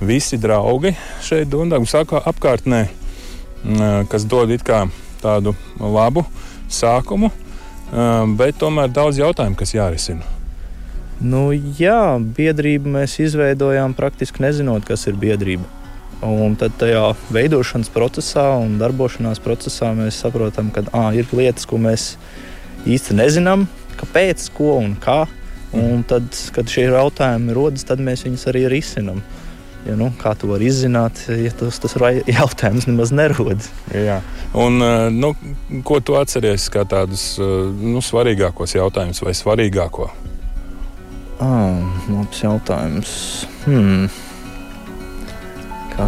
[0.00, 2.84] visi draugi šeit Dundam saka apkārtnē,
[4.08, 4.52] kas dod
[5.18, 6.22] tādu labu
[6.70, 7.32] sākumu,
[8.38, 10.22] bet tomēr daudz jautājumu, kas jārisina.
[11.18, 15.66] Nu, jā, biedrību mēs izveidojām praktiski nezinot, kas ir biedrība.
[16.24, 21.78] Un tad tajā veidošanas procesā un darbošanās procesā mēs saprotam, ka à, ir lietas, ko
[21.78, 22.16] mēs
[22.90, 23.68] īsti nezinām,
[24.00, 25.24] kāpēc, ko un kā.
[25.76, 26.24] Un tad,
[26.56, 29.20] kad šie jautājumi rodas, tad mēs viņus arī risinām.
[29.86, 31.94] Ja, nu, kā to var izzināt, ja tas, tas
[32.40, 33.68] jautājums nemaz nerodas?
[33.94, 34.18] Jā.
[34.58, 34.82] Un,
[35.14, 35.34] nu,
[35.86, 40.08] ko tu atceries kā tādus nu, svarīgākos jautājumus vai svarīgāko?
[41.38, 41.78] Ah,
[42.10, 43.12] labs jautājums.
[43.68, 44.08] Hmm.
[45.98, 46.06] Kā,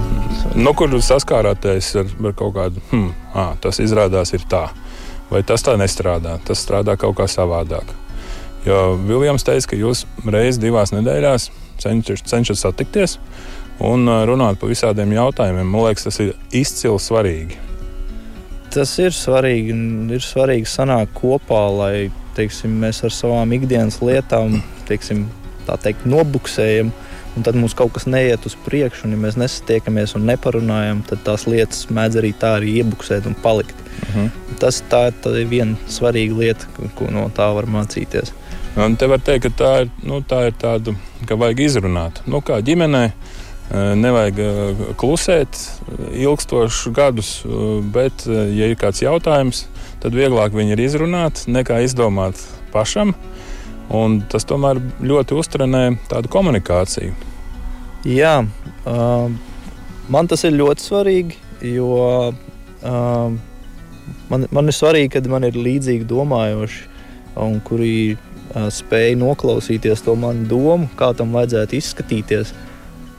[0.55, 4.69] nu, kur saskārāties ar, ar kaut kādu, hmm, ah, tas izrādās ir tā,
[5.33, 7.91] vai tas tā nestrādā, tas strādā kaut kā savādāk.
[8.67, 11.49] Jo Viljams teica, ka jūs reizes divās nedēļās
[11.81, 13.17] cenšat, cenšat satikties
[13.81, 15.67] un runāt par visādiem jautājumiem.
[15.67, 17.59] Man liekas, tas ir izcili svarīgi.
[18.71, 19.75] Tas ir svarīgi.
[20.15, 21.95] Ir svarīgi sanākt kopā, lai
[22.37, 25.25] teiksim, mēs ar savām ikdienas lietām teiksim,
[25.83, 26.93] teikt, nobuksējam.
[27.37, 31.23] Un tad mums kaut kas neiet uz priekšu, un ja mēs nesatiekamies un neparunājam, tad
[31.27, 33.77] tās lietas mēdz arī tā arī iebuksēt un palikt.
[33.81, 34.27] Uh mhm.
[34.27, 34.57] -huh.
[34.61, 38.33] Tas tā, tā ir viena svarīga lieta, ko no tā var mācīties.
[38.77, 40.95] Un te var teikt, ka tā ir, nu, tā ir tāda,
[41.27, 42.21] ka vajag izrunāt.
[42.27, 43.11] Nu, kā ģimenei,
[43.71, 45.59] nevajag klusēt
[46.13, 47.31] ilgstošus gadus,
[47.95, 49.65] bet, ja ir kāds jautājums,
[50.03, 52.41] tad vieglāk viņu ir izrunāt nekā izdomāt
[52.73, 53.15] pašam.
[53.91, 57.15] Un tas tomēr ļoti uztrenē tādu komunikāciju.
[58.07, 58.37] Jā,
[58.89, 59.33] uh,
[60.09, 61.39] man tas ir ļoti svarīgi,
[61.75, 61.91] jo
[62.31, 63.35] uh,
[64.31, 66.87] man, man ir svarīgi, kad man ir līdzīgi domājoši,
[67.43, 72.55] un kuri uh, spēj noklausīties to manu domu, kā tam vajadzētu izskatīties.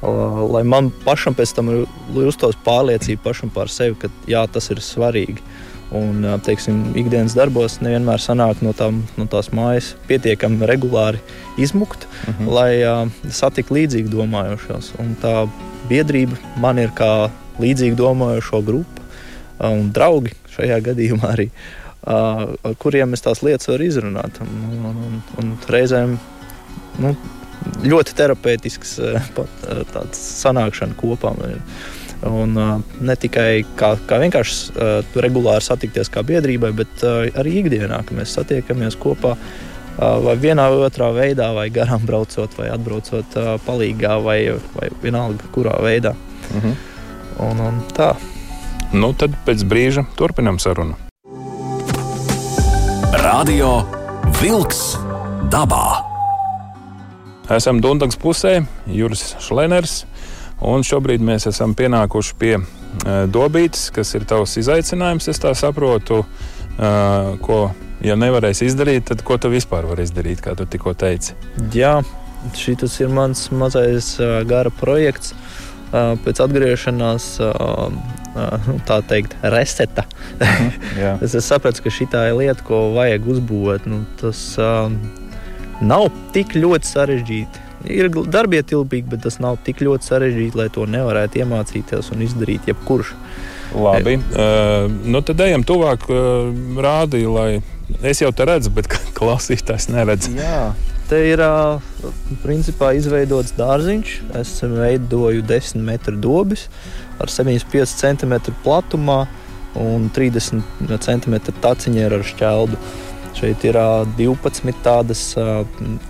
[0.01, 1.83] Uh, lai man pašam pēc tam ir
[2.15, 5.43] justos pārliecība pašam par sevi, ka jā, tas ir svarīgi.
[5.91, 11.19] Un, teiksim, ikdienas darbos nevienmēr sanāk no, tām, no tās mājas pietiekami regulāri
[11.59, 12.45] izmukt, uh mhm.
[12.45, 12.53] -huh.
[12.55, 14.93] lai uh, satiktu līdzīgi domājošos.
[15.03, 15.49] Un tā
[15.89, 22.75] biedrība man ir kā līdzīgi domājošo grupu uh, un draugi šajā gadījumā arī, uh, ar
[22.79, 24.39] kuriem es tās lietas varu izrunāt.
[24.41, 26.17] Un, un, un, un reizēm
[27.03, 27.15] nu,
[27.83, 29.31] ļoti terapeitisks uh,
[29.93, 31.35] tāds sanākšana kopā.
[31.37, 31.61] Man ir.
[32.27, 37.57] Un, uh, ne tikai kā, kā vienkārši uh, regulāri satikties kā biedrībai, bet uh, arī
[37.63, 39.35] ikdienā, kad mēs satiekamies kopā.
[40.01, 43.35] Vai vienā vai otrā veidā, vai garām braucot, vai atbraucot
[43.67, 44.37] palīgā, vai,
[44.73, 46.15] vai vienalga, kurā veidā.
[46.55, 46.77] Mhm.
[47.43, 48.13] un, un tā.
[48.95, 50.95] Nu, tad pēc brīža turpinām sarunu.
[53.21, 53.81] Radio
[54.39, 54.95] Wolks
[55.51, 56.01] dabā.
[57.51, 60.05] Esam Dunkas pusē, Juris Šleners.
[60.61, 62.65] Un šobrīd mēs esam pienākuši pie uh,
[63.33, 66.21] dobītes, kas ir tavs izaicinājums, es tā saprotu.
[66.81, 67.71] Uh, ko,
[68.05, 71.33] ja nevarēsi izdarīt, tad ko tu vispār vari izdarīt, kā tu tikko teici?
[71.73, 71.99] Jā,
[72.57, 75.35] šis ir mans mazais uh, gara projekts.
[75.91, 77.89] Pēc atgriešanās, uh,
[78.87, 80.05] tā teikt, reseta.
[80.37, 83.89] Mhm, es sapratu, ka šī ir lieta, ko vajag uzbūvēt.
[83.91, 84.39] Nu, tas
[85.83, 91.41] nav tik ļoti sarežģīti ir darbietilpīgi, bet tas nav tik ļoti sarežģīti, lai to nevarētu
[91.41, 93.15] iemācīties un izdarīt jebkurš.
[93.71, 96.49] Labi, uh, nu tad ejam tuvāk, uh,
[96.83, 100.31] rādīja, lai es jau te redzu, bet klausītājs neredz.
[100.35, 100.71] Jā.
[101.11, 101.81] Te ir uh,
[102.43, 104.11] principā izveidots dārziņš.
[104.39, 106.67] Es veidoju 10 metru dobis
[107.19, 109.25] ar 75 cm platumā
[109.79, 110.63] un 30
[111.03, 112.79] cm taciņā ar šķeldu.
[113.37, 115.23] Šeit ir uh, 12 tādas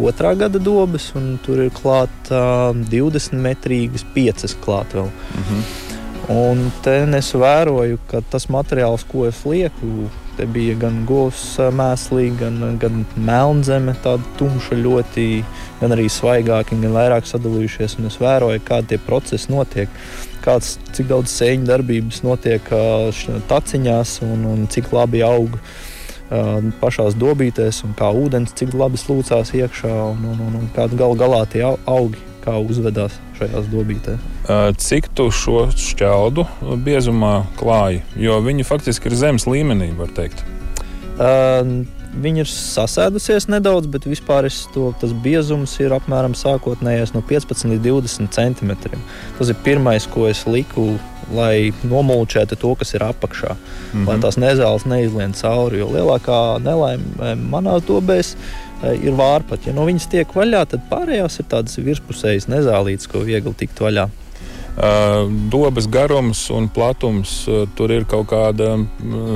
[0.01, 5.09] otrā gada dobas, un tur ir klāta uh, 20 metrīgas, 5 klāt vēl.
[5.11, 5.89] Mm -hmm.
[6.31, 10.07] Un te es vēroju, ka tas materiāls, ko es lieku,
[10.37, 15.43] te bija gan govs mēslī, gan, gan melnzeme, tāda tumša ļoti,
[15.81, 17.97] gan arī svaigāki, gan vairāk sadalījušies.
[17.99, 19.89] Un es vēroju, kādi tie procesi notiek
[20.45, 22.69] kāds, cik daudz sēņu darbības notiek
[23.49, 25.57] taciņās un, un cik labi aug
[26.81, 31.15] pašā dobītēs, un kā ūdens, cik labi slūcās iekšā, un, un, un, un kāda gal
[31.19, 34.27] galā tie augi, kā uzvedās šajās dobītēs.
[34.81, 36.47] Cik tu šo šķeldu
[36.85, 38.01] biezumā klāji?
[38.19, 40.45] Jo viņi faktiski ir zemes līmenī, var teikt.
[41.21, 47.71] Uh, Viņa ir sasēdusies nedaudz, bet vispār to, tas biezums ir apmēram sākotnējais no 15
[47.71, 48.99] līdz 20 centimetriem.
[49.37, 50.97] Tas ir pirmais, ko es liku,
[51.35, 53.61] lai nomulčētu to, kas ir apakšā, mm
[53.93, 54.07] -hmm.
[54.07, 55.79] lai tās nezāles neizlien cauri.
[55.79, 59.67] Jo lielākā nelaime manā dobēs e, ir vārpaķi.
[59.67, 64.09] Ja no viņas tiek vaļā, tad pārējās ir tādas virspusējas nezālītes, ko viegli tikt vaļā.
[65.51, 68.85] Dobas garums un platums, tur ir kaut kāda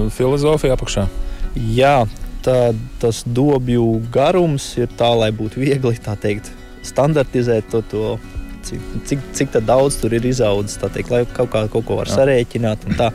[0.09, 1.07] filozofija apakšā.
[1.55, 2.07] Jā,
[2.41, 6.51] tad tas dobju garums ir tā, lai būtu viegli teikt,
[6.83, 7.81] standartizēt to.
[7.81, 8.17] to
[8.65, 12.21] cik, cik, cik daudz tur ir izaudzis, teikt, lai kaut, kā, kaut ko var Jā.
[12.21, 12.89] sarēķināt.
[12.99, 13.11] Tā.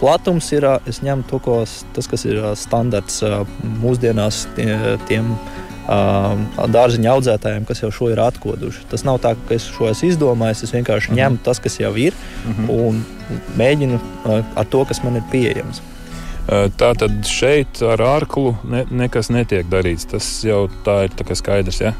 [0.00, 1.58] Platums ir, es ņemu to, ko,
[1.96, 3.22] tas, kas ir standarts
[3.80, 4.46] mūsdienās
[5.08, 5.34] tiem
[6.70, 8.84] dārziņa audzētājiem, kas jau šo ir atkoduši.
[8.90, 10.64] Tas nav tā, ka es šo esmu izdomājis.
[10.66, 11.20] Es vienkārši mhm.
[11.20, 12.68] ņemu tas, kas jau ir, mhm.
[12.70, 13.00] un
[13.58, 15.82] mēģinu ar to, kas man ir pieejams.
[16.50, 20.08] Tā tad šeit ar ārklu ne, nekas netiek darīts.
[20.10, 21.82] Tas jau tā ir tā skaidrs.
[21.84, 21.92] Ja?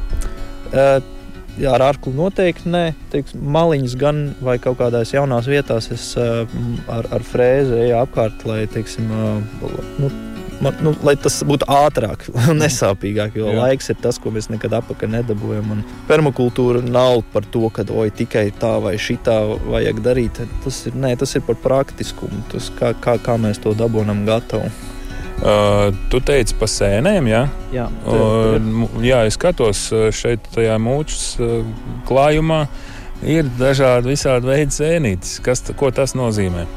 [1.59, 2.83] Jā, ar ārklu noteikti nē.
[3.11, 8.63] Teiks, maliņas gan vai kaut kādās jaunās vietās es ar, ar frēzi eju apkārt, lai
[8.71, 9.09] teiksim,
[9.99, 10.11] nu,
[10.63, 13.35] man, nu, lai tas būtu ātrāk un nesāpīgāk.
[13.39, 13.57] Jo Jā.
[13.65, 15.83] laiks ir tas, ko mēs nekad apakaļ nedabūjam.
[16.09, 20.41] Permakultūra nav par to, ka oi, tikai tā vai šitā vajag darīt.
[20.63, 24.71] Tas ir, nē, tas ir par praktiskumu, tas, kā, kā, kā mēs to dabūjam gatavu.
[25.41, 27.45] Uh, tu teici par sēnēm, ja?
[27.73, 27.87] jā?
[28.05, 28.61] Uh,
[29.01, 31.63] jā, es skatos šeit, tajā mūčas uh,
[32.09, 32.67] klājumā.
[33.21, 35.39] Ir dažādi visādi veidi sēnītes.
[35.45, 36.67] Kas, ko tas nozīmē?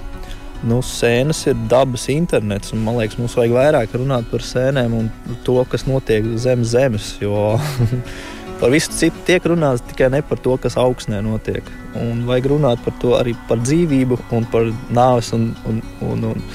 [0.68, 2.72] nu, sēnes ir dabas internets.
[2.77, 5.11] Man liekas, mums vajag vairāk runāt par sēnēm un
[5.46, 7.14] to, kas notiek zem zemes.
[7.22, 7.57] Jo
[8.61, 11.68] par visu citu tiek runāts tikai ne par to, kas augstnē notiek.
[12.00, 16.46] Un vajag runāt par to arī par dzīvību un par nāves un, un, un, un,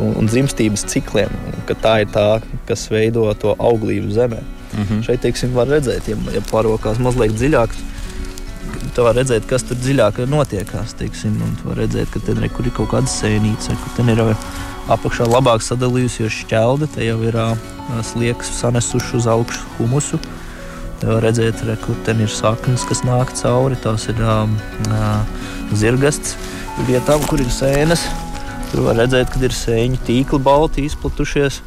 [0.00, 1.32] un, un dzimstības cikliem.
[1.52, 2.28] Un tā ir tā,
[2.68, 4.40] kas veido to auglību zemē.
[4.76, 5.02] Mm -hmm.
[5.06, 7.70] Šeit, teiksim, var redzēt, ja, ja pārokās mazliet dziļāk
[8.96, 10.94] tu vari redzēt, kas tur dziļāk notiekās.
[10.96, 14.22] Teiksim, tu vari redzēt, ka tur ir kaut kāda sēnīca, ka tur ir
[14.94, 17.36] apakšā labāk sadalījusies šķelde, te jau ir
[18.06, 20.20] sliekas sanesuši uz augšu humusu.
[21.00, 23.76] Te var redzēt, re, kur ten ir saknes, kas nāk cauri.
[23.84, 24.48] Tās ir uh,
[25.76, 26.38] zirgasts
[26.88, 28.06] vietām, kur ir sēnes.
[28.70, 31.60] Tur var redzēt, ka ir sēņu tīkli balti izplatušies.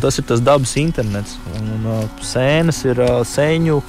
[0.00, 1.36] Tas ir tas dabas internets.
[1.58, 3.80] Un, un, sēnes ir sēņu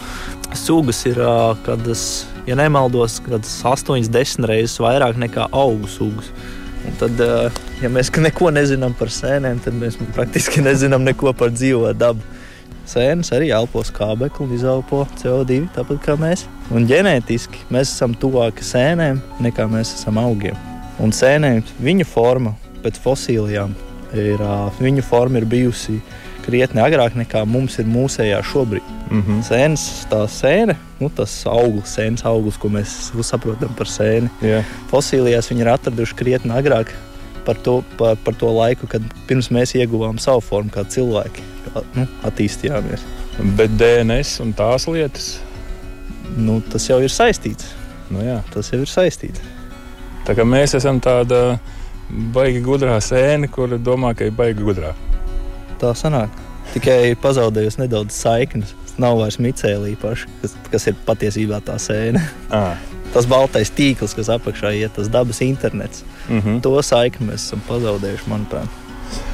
[0.58, 1.21] sugas, ir
[1.65, 2.06] kādas
[2.45, 6.32] ja nemaldos, kad 8-10 reizes vairāk nekā augu sugas.
[6.82, 7.19] Un tad,
[7.82, 12.26] ja mēs neko nezinām par sēnēm, tad mēs praktiski nezinām neko par dzīvo dabu.
[12.91, 16.47] Sēnes arī elpo skābekli un izelpo CO2, tāpat kā mēs.
[16.74, 20.70] Un ģenētiski mēs esam tuvāki sēnēm nekā mēs esam augiem.
[21.02, 23.74] Un sēnēm viņa forma pēc fosilijām
[24.18, 24.42] ir,
[24.82, 26.00] viņa forma ir bijusi
[26.46, 28.88] krietni agrāk nekā mums ir mūsējā šobrīd.
[29.12, 29.44] Mm -hmm.
[29.46, 34.30] Sēnes, tā sēne, nu, tas augurs, sēnes augurs, ko mēs saprotam par sēni.
[34.42, 34.66] Yeah.
[34.90, 36.94] Fosilijās viņi ir atraduši krietni agrāk
[37.46, 41.84] par to, par, par to laiku, kad pirms mēs ieguvām savu formu kā cilvēki, kā,
[41.96, 43.06] nu, attīstījāmies.
[43.58, 45.40] Bet DNS un tās lietas?
[46.38, 47.74] Nu, tas jau ir saistīts.
[48.10, 48.42] Nu, jā.
[48.54, 49.42] tas jau ir saistīts.
[50.25, 51.60] Tā kā mēs esam tāda
[52.10, 54.93] baigi gudrā sēne, kur domā, ka ir baigi gudrā
[55.81, 56.34] tā sanāk.
[56.75, 58.76] Tikai pazaudējusi nedaudz saiknes.
[59.01, 62.22] Nav vairs micēlī paši, kas, kas ir patiesībā tā sēne.
[62.53, 62.76] À.
[63.15, 66.03] Tas baltais tīkls, kas apakšā iet, tas dabas internets.
[66.28, 66.61] Mm -hmm.
[66.61, 68.78] To saikni mēs esam pazaudējuši, manuprāt.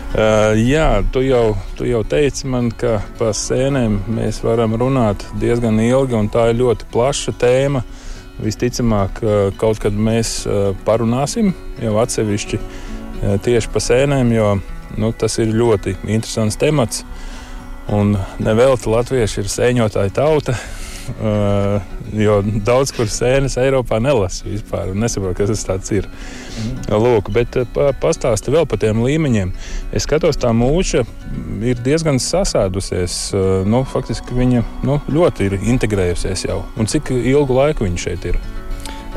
[0.07, 5.79] Uh, jā, tu jau, tu jau teici man, ka par sēnēm mēs varam runāt diezgan
[5.79, 7.83] ilgi, un tā ir ļoti plaša tēma.
[8.43, 9.21] Visticamāk,
[9.57, 10.43] kaut kad mēs
[10.85, 12.59] parunāsim jau atsevišķi
[13.45, 14.51] tieši par sēnēm, jo
[14.95, 17.03] Nu, tas ir ļoti interesants temats.
[17.93, 20.55] Un nevelti latvieši ir sēņotāja tauta.
[21.07, 21.77] Uh,
[22.15, 24.91] jo daudz kur sēnes Eiropā nelasa vispār.
[24.97, 26.07] Nesaprotu, kas tas ir.
[26.07, 26.97] Mm.
[27.03, 29.53] Lūk, bet pa, pastāsti vēl par tiem līmeņiem.
[29.95, 31.05] Es skatos, tā mūža
[31.63, 33.17] ir diezgan sasēdusies.
[33.33, 36.61] Uh, nu, faktiski viņa nu, ļoti ir integrējusies jau.
[36.77, 38.39] Un cik ilgu laiku viņa šeit ir?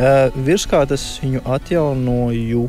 [0.00, 2.62] Virskārtas viņu atjaunoju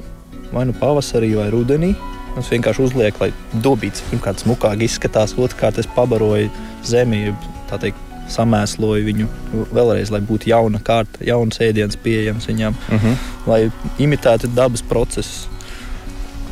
[0.52, 1.94] vai nu pavasarī vai rudenī.
[2.40, 6.52] Es vienkārši uzlieku, lai dobīts pirmkārt smukāk izskatās, otrkārt es pabaroju
[6.88, 7.26] zemi,
[7.70, 9.28] tā teikt, samēsloju viņu
[9.76, 13.08] vēlreiz, lai būtu jauna kārta, jauns ēdiens pieejams viņam, uh Mhm.
[13.08, 13.18] -huh.
[13.48, 15.48] lai imitētu dabas procesus.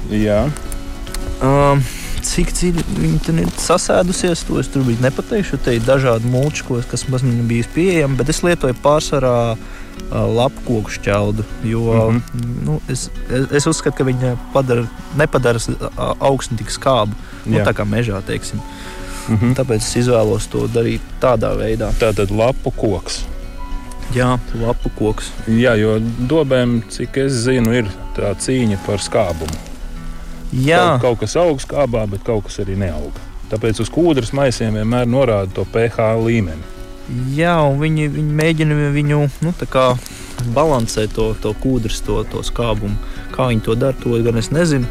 [0.10, 0.50] Jā.
[1.42, 1.84] Um,
[2.26, 5.58] cik dziļi viņi ir sasēdusies, to es tur biju nepateikšu.
[5.64, 10.92] Te ir dažādi mulči, kas man bija pieejami, bet es lietoju pārsvarā uh, lapu koku
[10.98, 11.44] šķeldu.
[11.64, 11.80] Jo
[12.12, 12.22] mm.
[12.34, 12.66] -hmm.
[12.66, 13.10] nu, es,
[13.52, 15.60] es, uzskatu, ka viņa padara, nepadara
[16.20, 17.16] augstu tik skābu.
[17.46, 17.66] Nu, Jā.
[17.66, 18.60] tā kā mežā, teiksim.
[19.30, 19.54] Mhm.
[19.58, 21.92] Tāpēc es izvēlos to darīt tādā veidā.
[22.00, 23.24] Tā tad lapu koks.
[24.16, 25.30] Jā, lapu koks.
[25.48, 29.58] Jā, jo dobēm, cik es zinu, ir tā cīņa par skābumu.
[30.50, 33.14] Jā, Kaut, kaut kas aug skābā, bet kaut kas arī neaug.
[33.52, 36.66] Tāpēc uz kūdras maisiem vienmēr norāda to pH līmeni.
[37.38, 39.54] jā un viņi, viņi mēģina viņu nu,
[40.54, 42.98] balansēt to, to kūdras, to, to skābumu.
[43.34, 44.86] Kā viņi to dara, to gan es nezinu.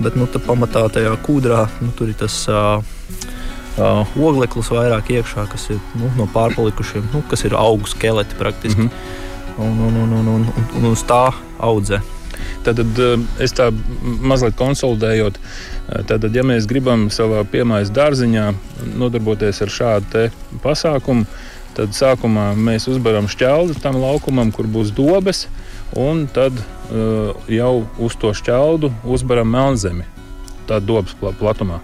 [0.00, 2.80] Bet nu, tā pamatā tajā kūdrā nu, tur ir tas uh,
[3.78, 8.88] uh, ogleklis vairāk iekšā, kas ir nu, no pārpalikušiem, nu, kas ir augu skeleti praktiski.
[8.88, 9.28] Mhm.
[9.60, 11.26] Un, un, un, un, un, un, un uz tā
[11.60, 12.00] audzē.
[12.64, 13.70] Tad eh, es tā
[14.02, 18.46] mazliet konsolidējot, eh, tad, ja mēs gribam savā piemājas dārziņā
[19.00, 20.26] nodarboties ar šādu
[20.64, 21.26] pasākumu,
[21.76, 25.46] tad sākumā mēs uzbaram šķeldu tam laukumam, kur būs dobes,
[25.96, 30.04] un tad uh, jau uz to šķeldu uzbaram melnzemi.
[30.68, 31.80] Tā dobas pla platumā.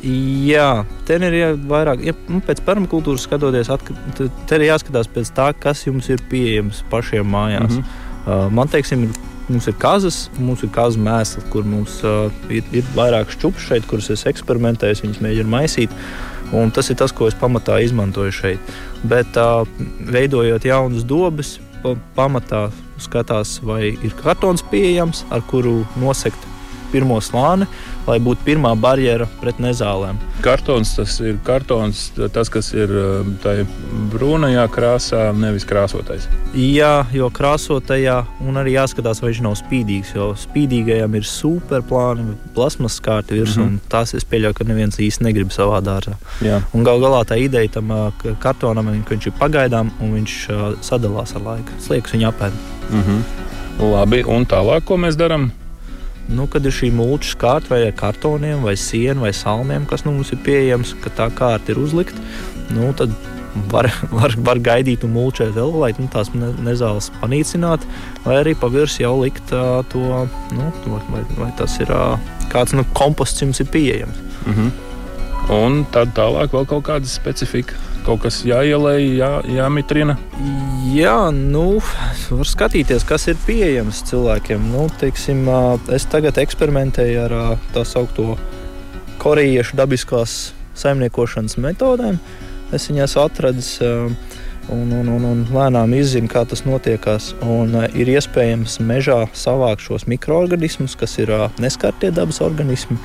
[0.00, 3.68] Jā, ten ir jā, vairāk, ja, nu, pēc permakultūras skatoties,
[4.16, 7.76] te, te ir jāskatās pēc tā, kas jums ir pieejams pašiem mājās.
[7.76, 7.82] Mm.
[7.82, 8.46] -hmm.
[8.46, 12.64] uh, man teiksim, ir, mums ir kazas, mums ir kazu mēsli, kur mums uh, ir,
[12.72, 15.90] ir vairāk šķupšu šeit, kurus es eksperimentēju, es viņus mēģinu maisīt.
[16.52, 18.72] Un tas ir tas, ko es pamatā izmantoju šeit.
[19.02, 19.66] Bet, uh,
[20.00, 26.48] veidojot jaunas dobes, pa, pamatā skatās, vai ir kartons pieejams, ar kuru nosegt
[26.92, 27.68] pirmo slāni,
[28.06, 30.18] lai būtu pirmā barjera pret nezālēm.
[30.44, 33.66] Kartons tas ir kartons, tas, kas ir uh, tajā
[34.12, 36.26] brūnajā krāsā, nevis krāsotais.
[36.56, 38.16] Jā, jo krāsotajā
[38.46, 40.14] un arī jāskatās, vai viņš nav spīdīgs.
[40.16, 43.66] Jo spīdīgajam ir superplāni, plasmas kārta virsū, mm.
[43.66, 43.80] -hmm.
[43.80, 46.16] un tās es pieļauju, ka neviens īsti negrib savā dārzā.
[46.40, 51.34] Gal galā tā ideja tam ka kartonam, ka viņš ir pagaidām un viņš ā, sadalās
[51.36, 51.78] ar laiku.
[51.82, 52.58] Sliekas viņa apēd.
[52.90, 53.22] Mhm.
[53.80, 55.50] Labi, un tālāk, ko mēs darām?
[56.28, 60.14] Nu, kad ir šī mūža kārta vai ar kartoniem, vai sienu, vai salmiem, kas nu,
[60.14, 62.20] mums ir pieejams, ka tā kārta ir uzlikta,
[62.76, 63.14] nu, tad
[63.70, 67.88] var, var, var gaidīt un mulčēt vēl, lai nu, tās ne, nezāles panīcinātu,
[68.26, 70.04] vai arī pa virsmu jau likt uh, to,
[70.56, 72.14] nu, vai, vai, tas ir uh,
[72.52, 74.22] kāds nu, komposts jums ir pieejams.
[74.46, 74.70] Mhm.
[75.50, 77.74] Un tad tālāk vēl kaut kāda specifika.
[78.06, 80.16] Kaut kas jāielēj, jā, jāmitrina.
[80.90, 81.80] Jā, nu,
[82.30, 84.70] var skatīties, kas ir pieejams cilvēkiem.
[84.72, 85.44] Nu, teiksim,
[85.92, 87.36] es tagad eksperimentēju ar
[87.74, 88.38] tā saucamo
[89.20, 90.38] korejiešu dabiskās
[90.80, 92.16] saimniekošanas metodēm.
[92.72, 93.62] Es viņas atradu
[94.70, 97.34] un, un, un, un lēnām izzinu, kā tas notiekās.
[97.44, 102.98] Un, ir iespējams mežā savākt šos mikroorganismus, kas ir neskartie dabas organismi.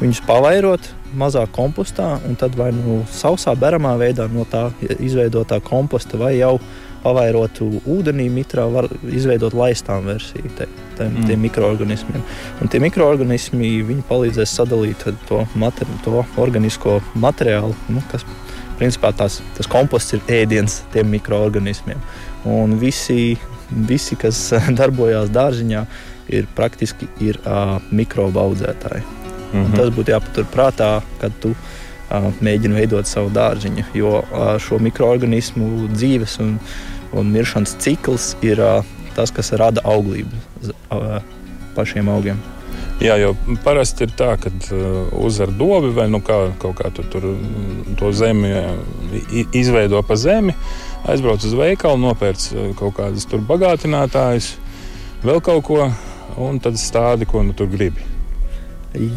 [0.00, 0.88] Viņus pavairot
[1.18, 6.56] mazā kompostā, un tad vai nu sausā, beramā veidā no tā izveidotā komposta, vai jau
[7.02, 11.26] pavairotu ūdenī, mitrā, var izveidot laistām versiju te, te, mm.
[11.26, 12.24] tiem mikroorganismiem.
[12.62, 13.72] Un tie mikroorganismi
[14.08, 18.26] palīdzēs sadalīt to, materi to organisko materiālu, nu, kas
[18.78, 22.00] principā tās, tas komposts ir ēdiens tiem mikroorganismiem.
[22.50, 23.36] Un visi,
[23.90, 24.48] visi kas
[24.80, 25.86] darbojās dārziņā,
[26.32, 29.21] ir praktiski ir, uh, mikrobu audzētāji.
[29.52, 29.76] Mm -hmm.
[29.76, 33.84] Tas būtu jāpatur prātā, kad tu uh, mēģini veidot savu dārziņu.
[33.94, 36.58] Jo uh, šo mikroorganismu dzīves un,
[37.12, 38.84] un miršanas cikls ir uh,
[39.14, 41.22] tas, kas rada auglību uh,
[41.74, 42.40] pašiem augiem.
[43.02, 43.32] Jā, jo
[43.64, 44.50] parasti ir tā, ka
[45.18, 47.24] uzvar dobi vai nu kā, kaut kā tu, tur
[47.98, 48.52] to zemi
[49.52, 50.54] izveido pa zemi,
[51.10, 52.46] aizbrauc uz veikalu, nopērc
[52.78, 54.52] kaut kādas bagātinātājas,
[55.24, 55.90] vēl kaut ko,
[56.38, 58.11] un tad stādi, ko nu tur gribi.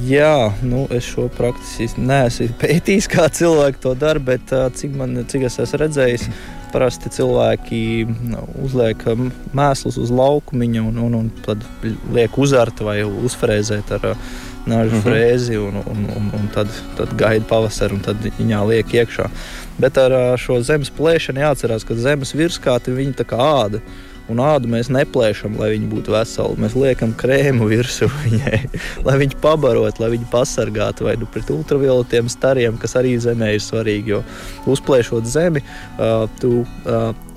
[0.07, 5.49] Jā, nu, es šo praktisi neesmu pētījis, kā cilvēki to dara, bet cik, man, cik
[5.49, 6.29] es esmu redzējis,
[6.71, 7.81] parasti cilvēki
[8.31, 9.03] nu, uzliek
[9.55, 11.63] mēslus uz laukumiņa un, un, un tad
[12.15, 14.09] liek uzart vai uzfrēzēt ar
[14.65, 15.03] nāžu mm -hmm.
[15.05, 19.29] frēzi un, un, un, un tad, tad gaida pavasari un tad viņā liek iekšā.
[19.77, 23.83] Bet ar šo zemes plēšanu jāatcerās, ka zemes virskārti viņi tā kā āda.
[24.31, 26.57] Un ādu mēs neplēšam, lai viņi būtu veseli.
[26.63, 28.59] Mēs liekam krēmu virsū viņai,
[29.07, 33.61] lai viņi pabarotu, lai viņi pasargātu vai nu pret ultravioletiem stariem, kas arī zemē ir
[33.61, 34.15] svarīgi.
[34.15, 34.23] Jo
[34.69, 35.61] uzplēšot zemi,
[36.41, 36.63] tu,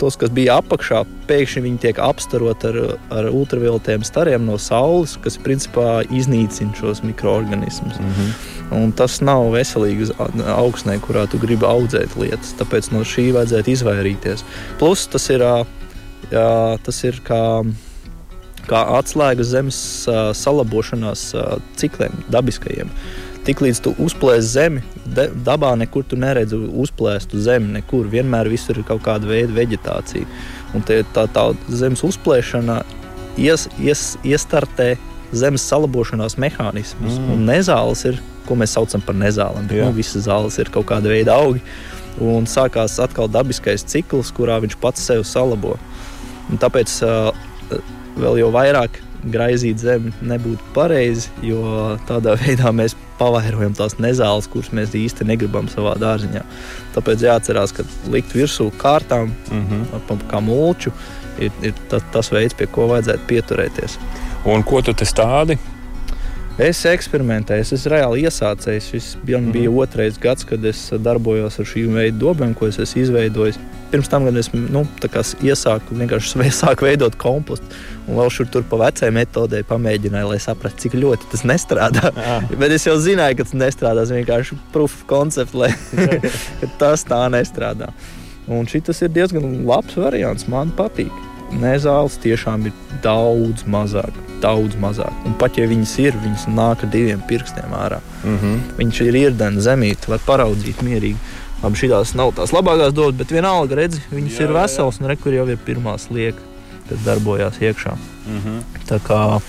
[0.00, 2.78] tos, kas bija apakšā, pēkšņi viņi tiek apstarot ar,
[3.12, 8.00] ar ultravioletiem stariem no saules, kas principā iznīcina šos mikroorganismus.
[8.00, 8.56] Mm -hmm.
[8.78, 10.10] Un tas nav veselīgi
[10.56, 12.54] augsnē, kurā tu gribi audzēt lietas.
[12.58, 14.44] Tāpēc no šī vajadzētu izvairīties.
[14.78, 15.44] Plus tas ir
[16.30, 17.42] tas ir kā,
[18.68, 19.78] kā atslēga zemes
[20.38, 21.30] salabošanās
[21.80, 22.92] cikliem, dabiskajiem.
[23.48, 27.70] Tiklīdz tu uzplēsi zemi, de, dabā nekur tu neredzi uzplēstu zemi.
[27.78, 30.28] Nekur vienmēr visur ir kaut kāda veida vegetācija.
[30.76, 32.82] Un tie, tā, tā zemes uzplēšana
[33.40, 34.96] ies, ies, iestartē
[35.32, 37.16] zemes salabošanās mehānismus.
[37.16, 37.30] Mm.
[37.34, 39.70] Un nezāles ir, ko mēs saucam par nezālēm.
[39.70, 41.64] Nu, visas zāles ir kaut kāda veida augi.
[42.20, 45.76] Un sākās atkal dabiskais cikls, kurā viņš pats sev salabo.
[46.48, 46.94] Un tāpēc
[48.18, 51.62] vēl jau vairāk graizīt zemi nebūtu pareizi, jo
[52.08, 56.44] tādā veidā mēs pavairojam tās nezāles, kuras mēs īsti negribam savā dārziņā.
[56.94, 60.22] Tāpēc jāatcerās, ka likt virsū kārtām, mm -hmm.
[60.30, 60.92] kā mulču,
[61.38, 63.98] ir, ir tas, tas veids, pie ko vajadzētu pieturēties.
[64.46, 65.58] Un ko tu tādi?
[66.58, 68.90] Es eksperimentēju, es esmu reāli iesācējis.
[68.90, 69.52] Šis bija, mm -hmm.
[69.52, 73.58] bija otrais gads, kad es darbojos ar šīm veidu dobēm, ko es esmu izveidojis
[73.92, 74.84] pirms tam, kad es nu,
[75.44, 77.66] iesāku vienkārši sāku veidot kompostu,
[78.06, 82.12] un vēl šur tur pa vecai metodei pamēģināju, lai saprastu, cik ļoti tas nestrādā.
[82.16, 82.38] Jā.
[82.60, 85.72] Bet es jau zināju, ka tas nestrādās vienkārši proof koncepts, lai
[86.80, 87.92] tas tā nestrādā.
[88.48, 90.46] Un šis ir diezgan labs variants.
[90.48, 91.12] Man patīk.
[91.48, 94.16] Nezāles tiešām ir daudz mazāk.
[94.42, 95.12] Daudz mazāk.
[95.28, 98.00] Un pat ja viņas ir, viņas nāk ar diviem pirkstiem ārā.
[98.24, 98.58] Mm -hmm.
[98.78, 101.16] Viņš ir ieradens zemīt, var paraudzīt mierīgi.
[101.62, 105.34] Labi, šīs nav tās labākās domas, bet vienalga, redzi, viņas jā, ir veselas, un rekur
[105.34, 106.38] jau ir pirmā lieka,
[106.88, 107.96] kas darbojās iekšā.
[108.28, 108.62] Mm -hmm.
[108.88, 109.40] Tā kā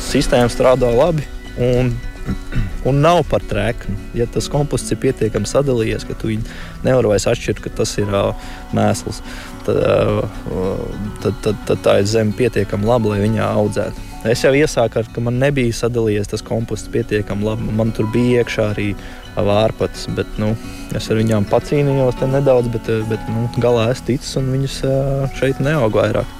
[0.00, 1.24] sistēma strādā labi.
[1.58, 1.92] Un,
[2.88, 3.96] un nav par trēknu.
[4.14, 6.30] Ja tas komposts ir pietiekami sadalījies, ka tu
[6.84, 8.34] nevari vairs atšķirt, ka tas ir uh,
[8.72, 9.22] mēsls,
[9.66, 10.78] tad, uh,
[11.22, 14.08] tad, tad, tad tā ir zeme pietiekami laba, lai viņā audzētu.
[14.30, 17.72] Es jau iesāku ar to, ka man nebija sadalījies tas komposts pietiekami labi.
[17.78, 18.92] Man tur bija iekšā arī
[19.34, 20.52] vārpatas, bet nu,
[20.94, 24.78] es ar viņām pacīnījos nedaudz, bet, bet nu, galā es ticu, un viņas
[25.40, 26.38] šeit neaug vairāk.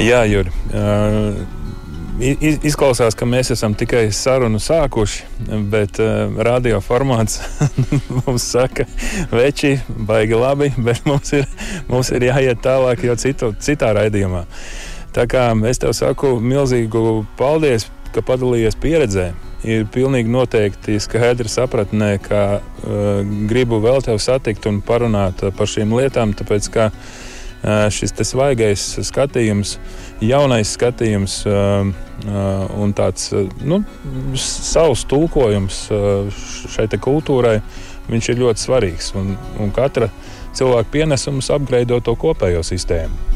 [0.00, 0.52] Jā, Juri.
[0.74, 1.59] Uh...
[2.18, 5.22] Izklausās, ka mēs esam tikai sarunu sākuši,
[5.72, 7.38] bet uh, radioformāts
[8.18, 8.84] mums saka,
[9.32, 11.46] veči, baigi labi, bet mums ir,
[11.88, 14.44] mums ir jāiet tālāk jau citu, citā raidījumā.
[15.16, 19.30] Tā kā es tev saku milzīgu paldies, ka padalījies pieredzē
[19.70, 25.96] ir pilnīgi noteikti skaidra sapratnē, ka uh, gribu vēl tevi satikt un parunāt par šīm
[25.96, 27.18] lietām, tāpēc ka uh,
[27.62, 29.76] šis svaigais skatījums,
[30.24, 33.30] jaunais skatījums un tāds
[33.64, 33.82] nu,
[34.36, 35.86] savs tulkojums
[36.72, 37.58] šai kultūrai,
[38.10, 39.12] viņš ir ļoti svarīgs.
[39.18, 40.10] Un, un katra
[40.56, 43.28] cilvēka pienesums apgleidot to kopējo sistēmu.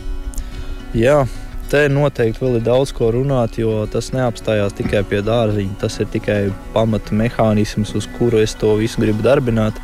[0.95, 1.25] Jā,
[1.71, 5.79] te noteikti vēl ir daudz ko runāt, jo tas neapstājās tikai pie dārziņa.
[5.81, 6.39] Tas ir tikai
[6.75, 9.79] pamata mehānisms, uz kuru es to visu gribu darbināt.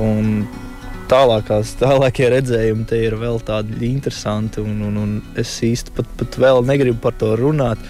[0.00, 0.46] Un
[1.10, 6.38] tālākās, tālākie redzējumi te ir vēl tādi interesanti, un, un, un es īsti pat, pat
[6.40, 7.82] vēl negribu par to runāt.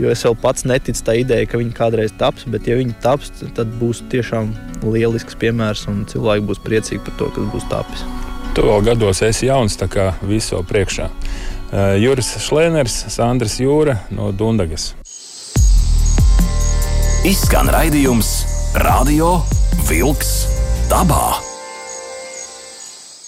[0.00, 3.28] Jo es vēl pats neticu tā ideja, ka viņi kādreiz taps, bet, ja viņi taps,
[3.56, 4.54] tad būs tiešām
[4.86, 8.06] lielisks piemērs, un cilvēki būs priecīgi par to, kas būs tapis.
[8.56, 11.10] Tu vēl gados esi jauns, tā kā visu priekšā.
[11.72, 14.92] Eh, Juris Šlēners, Sandrs Jūra no Dundagas.
[17.28, 18.34] Izskan raidījums
[18.82, 19.38] Radio
[19.88, 20.34] Vilks
[20.90, 21.51] dabā.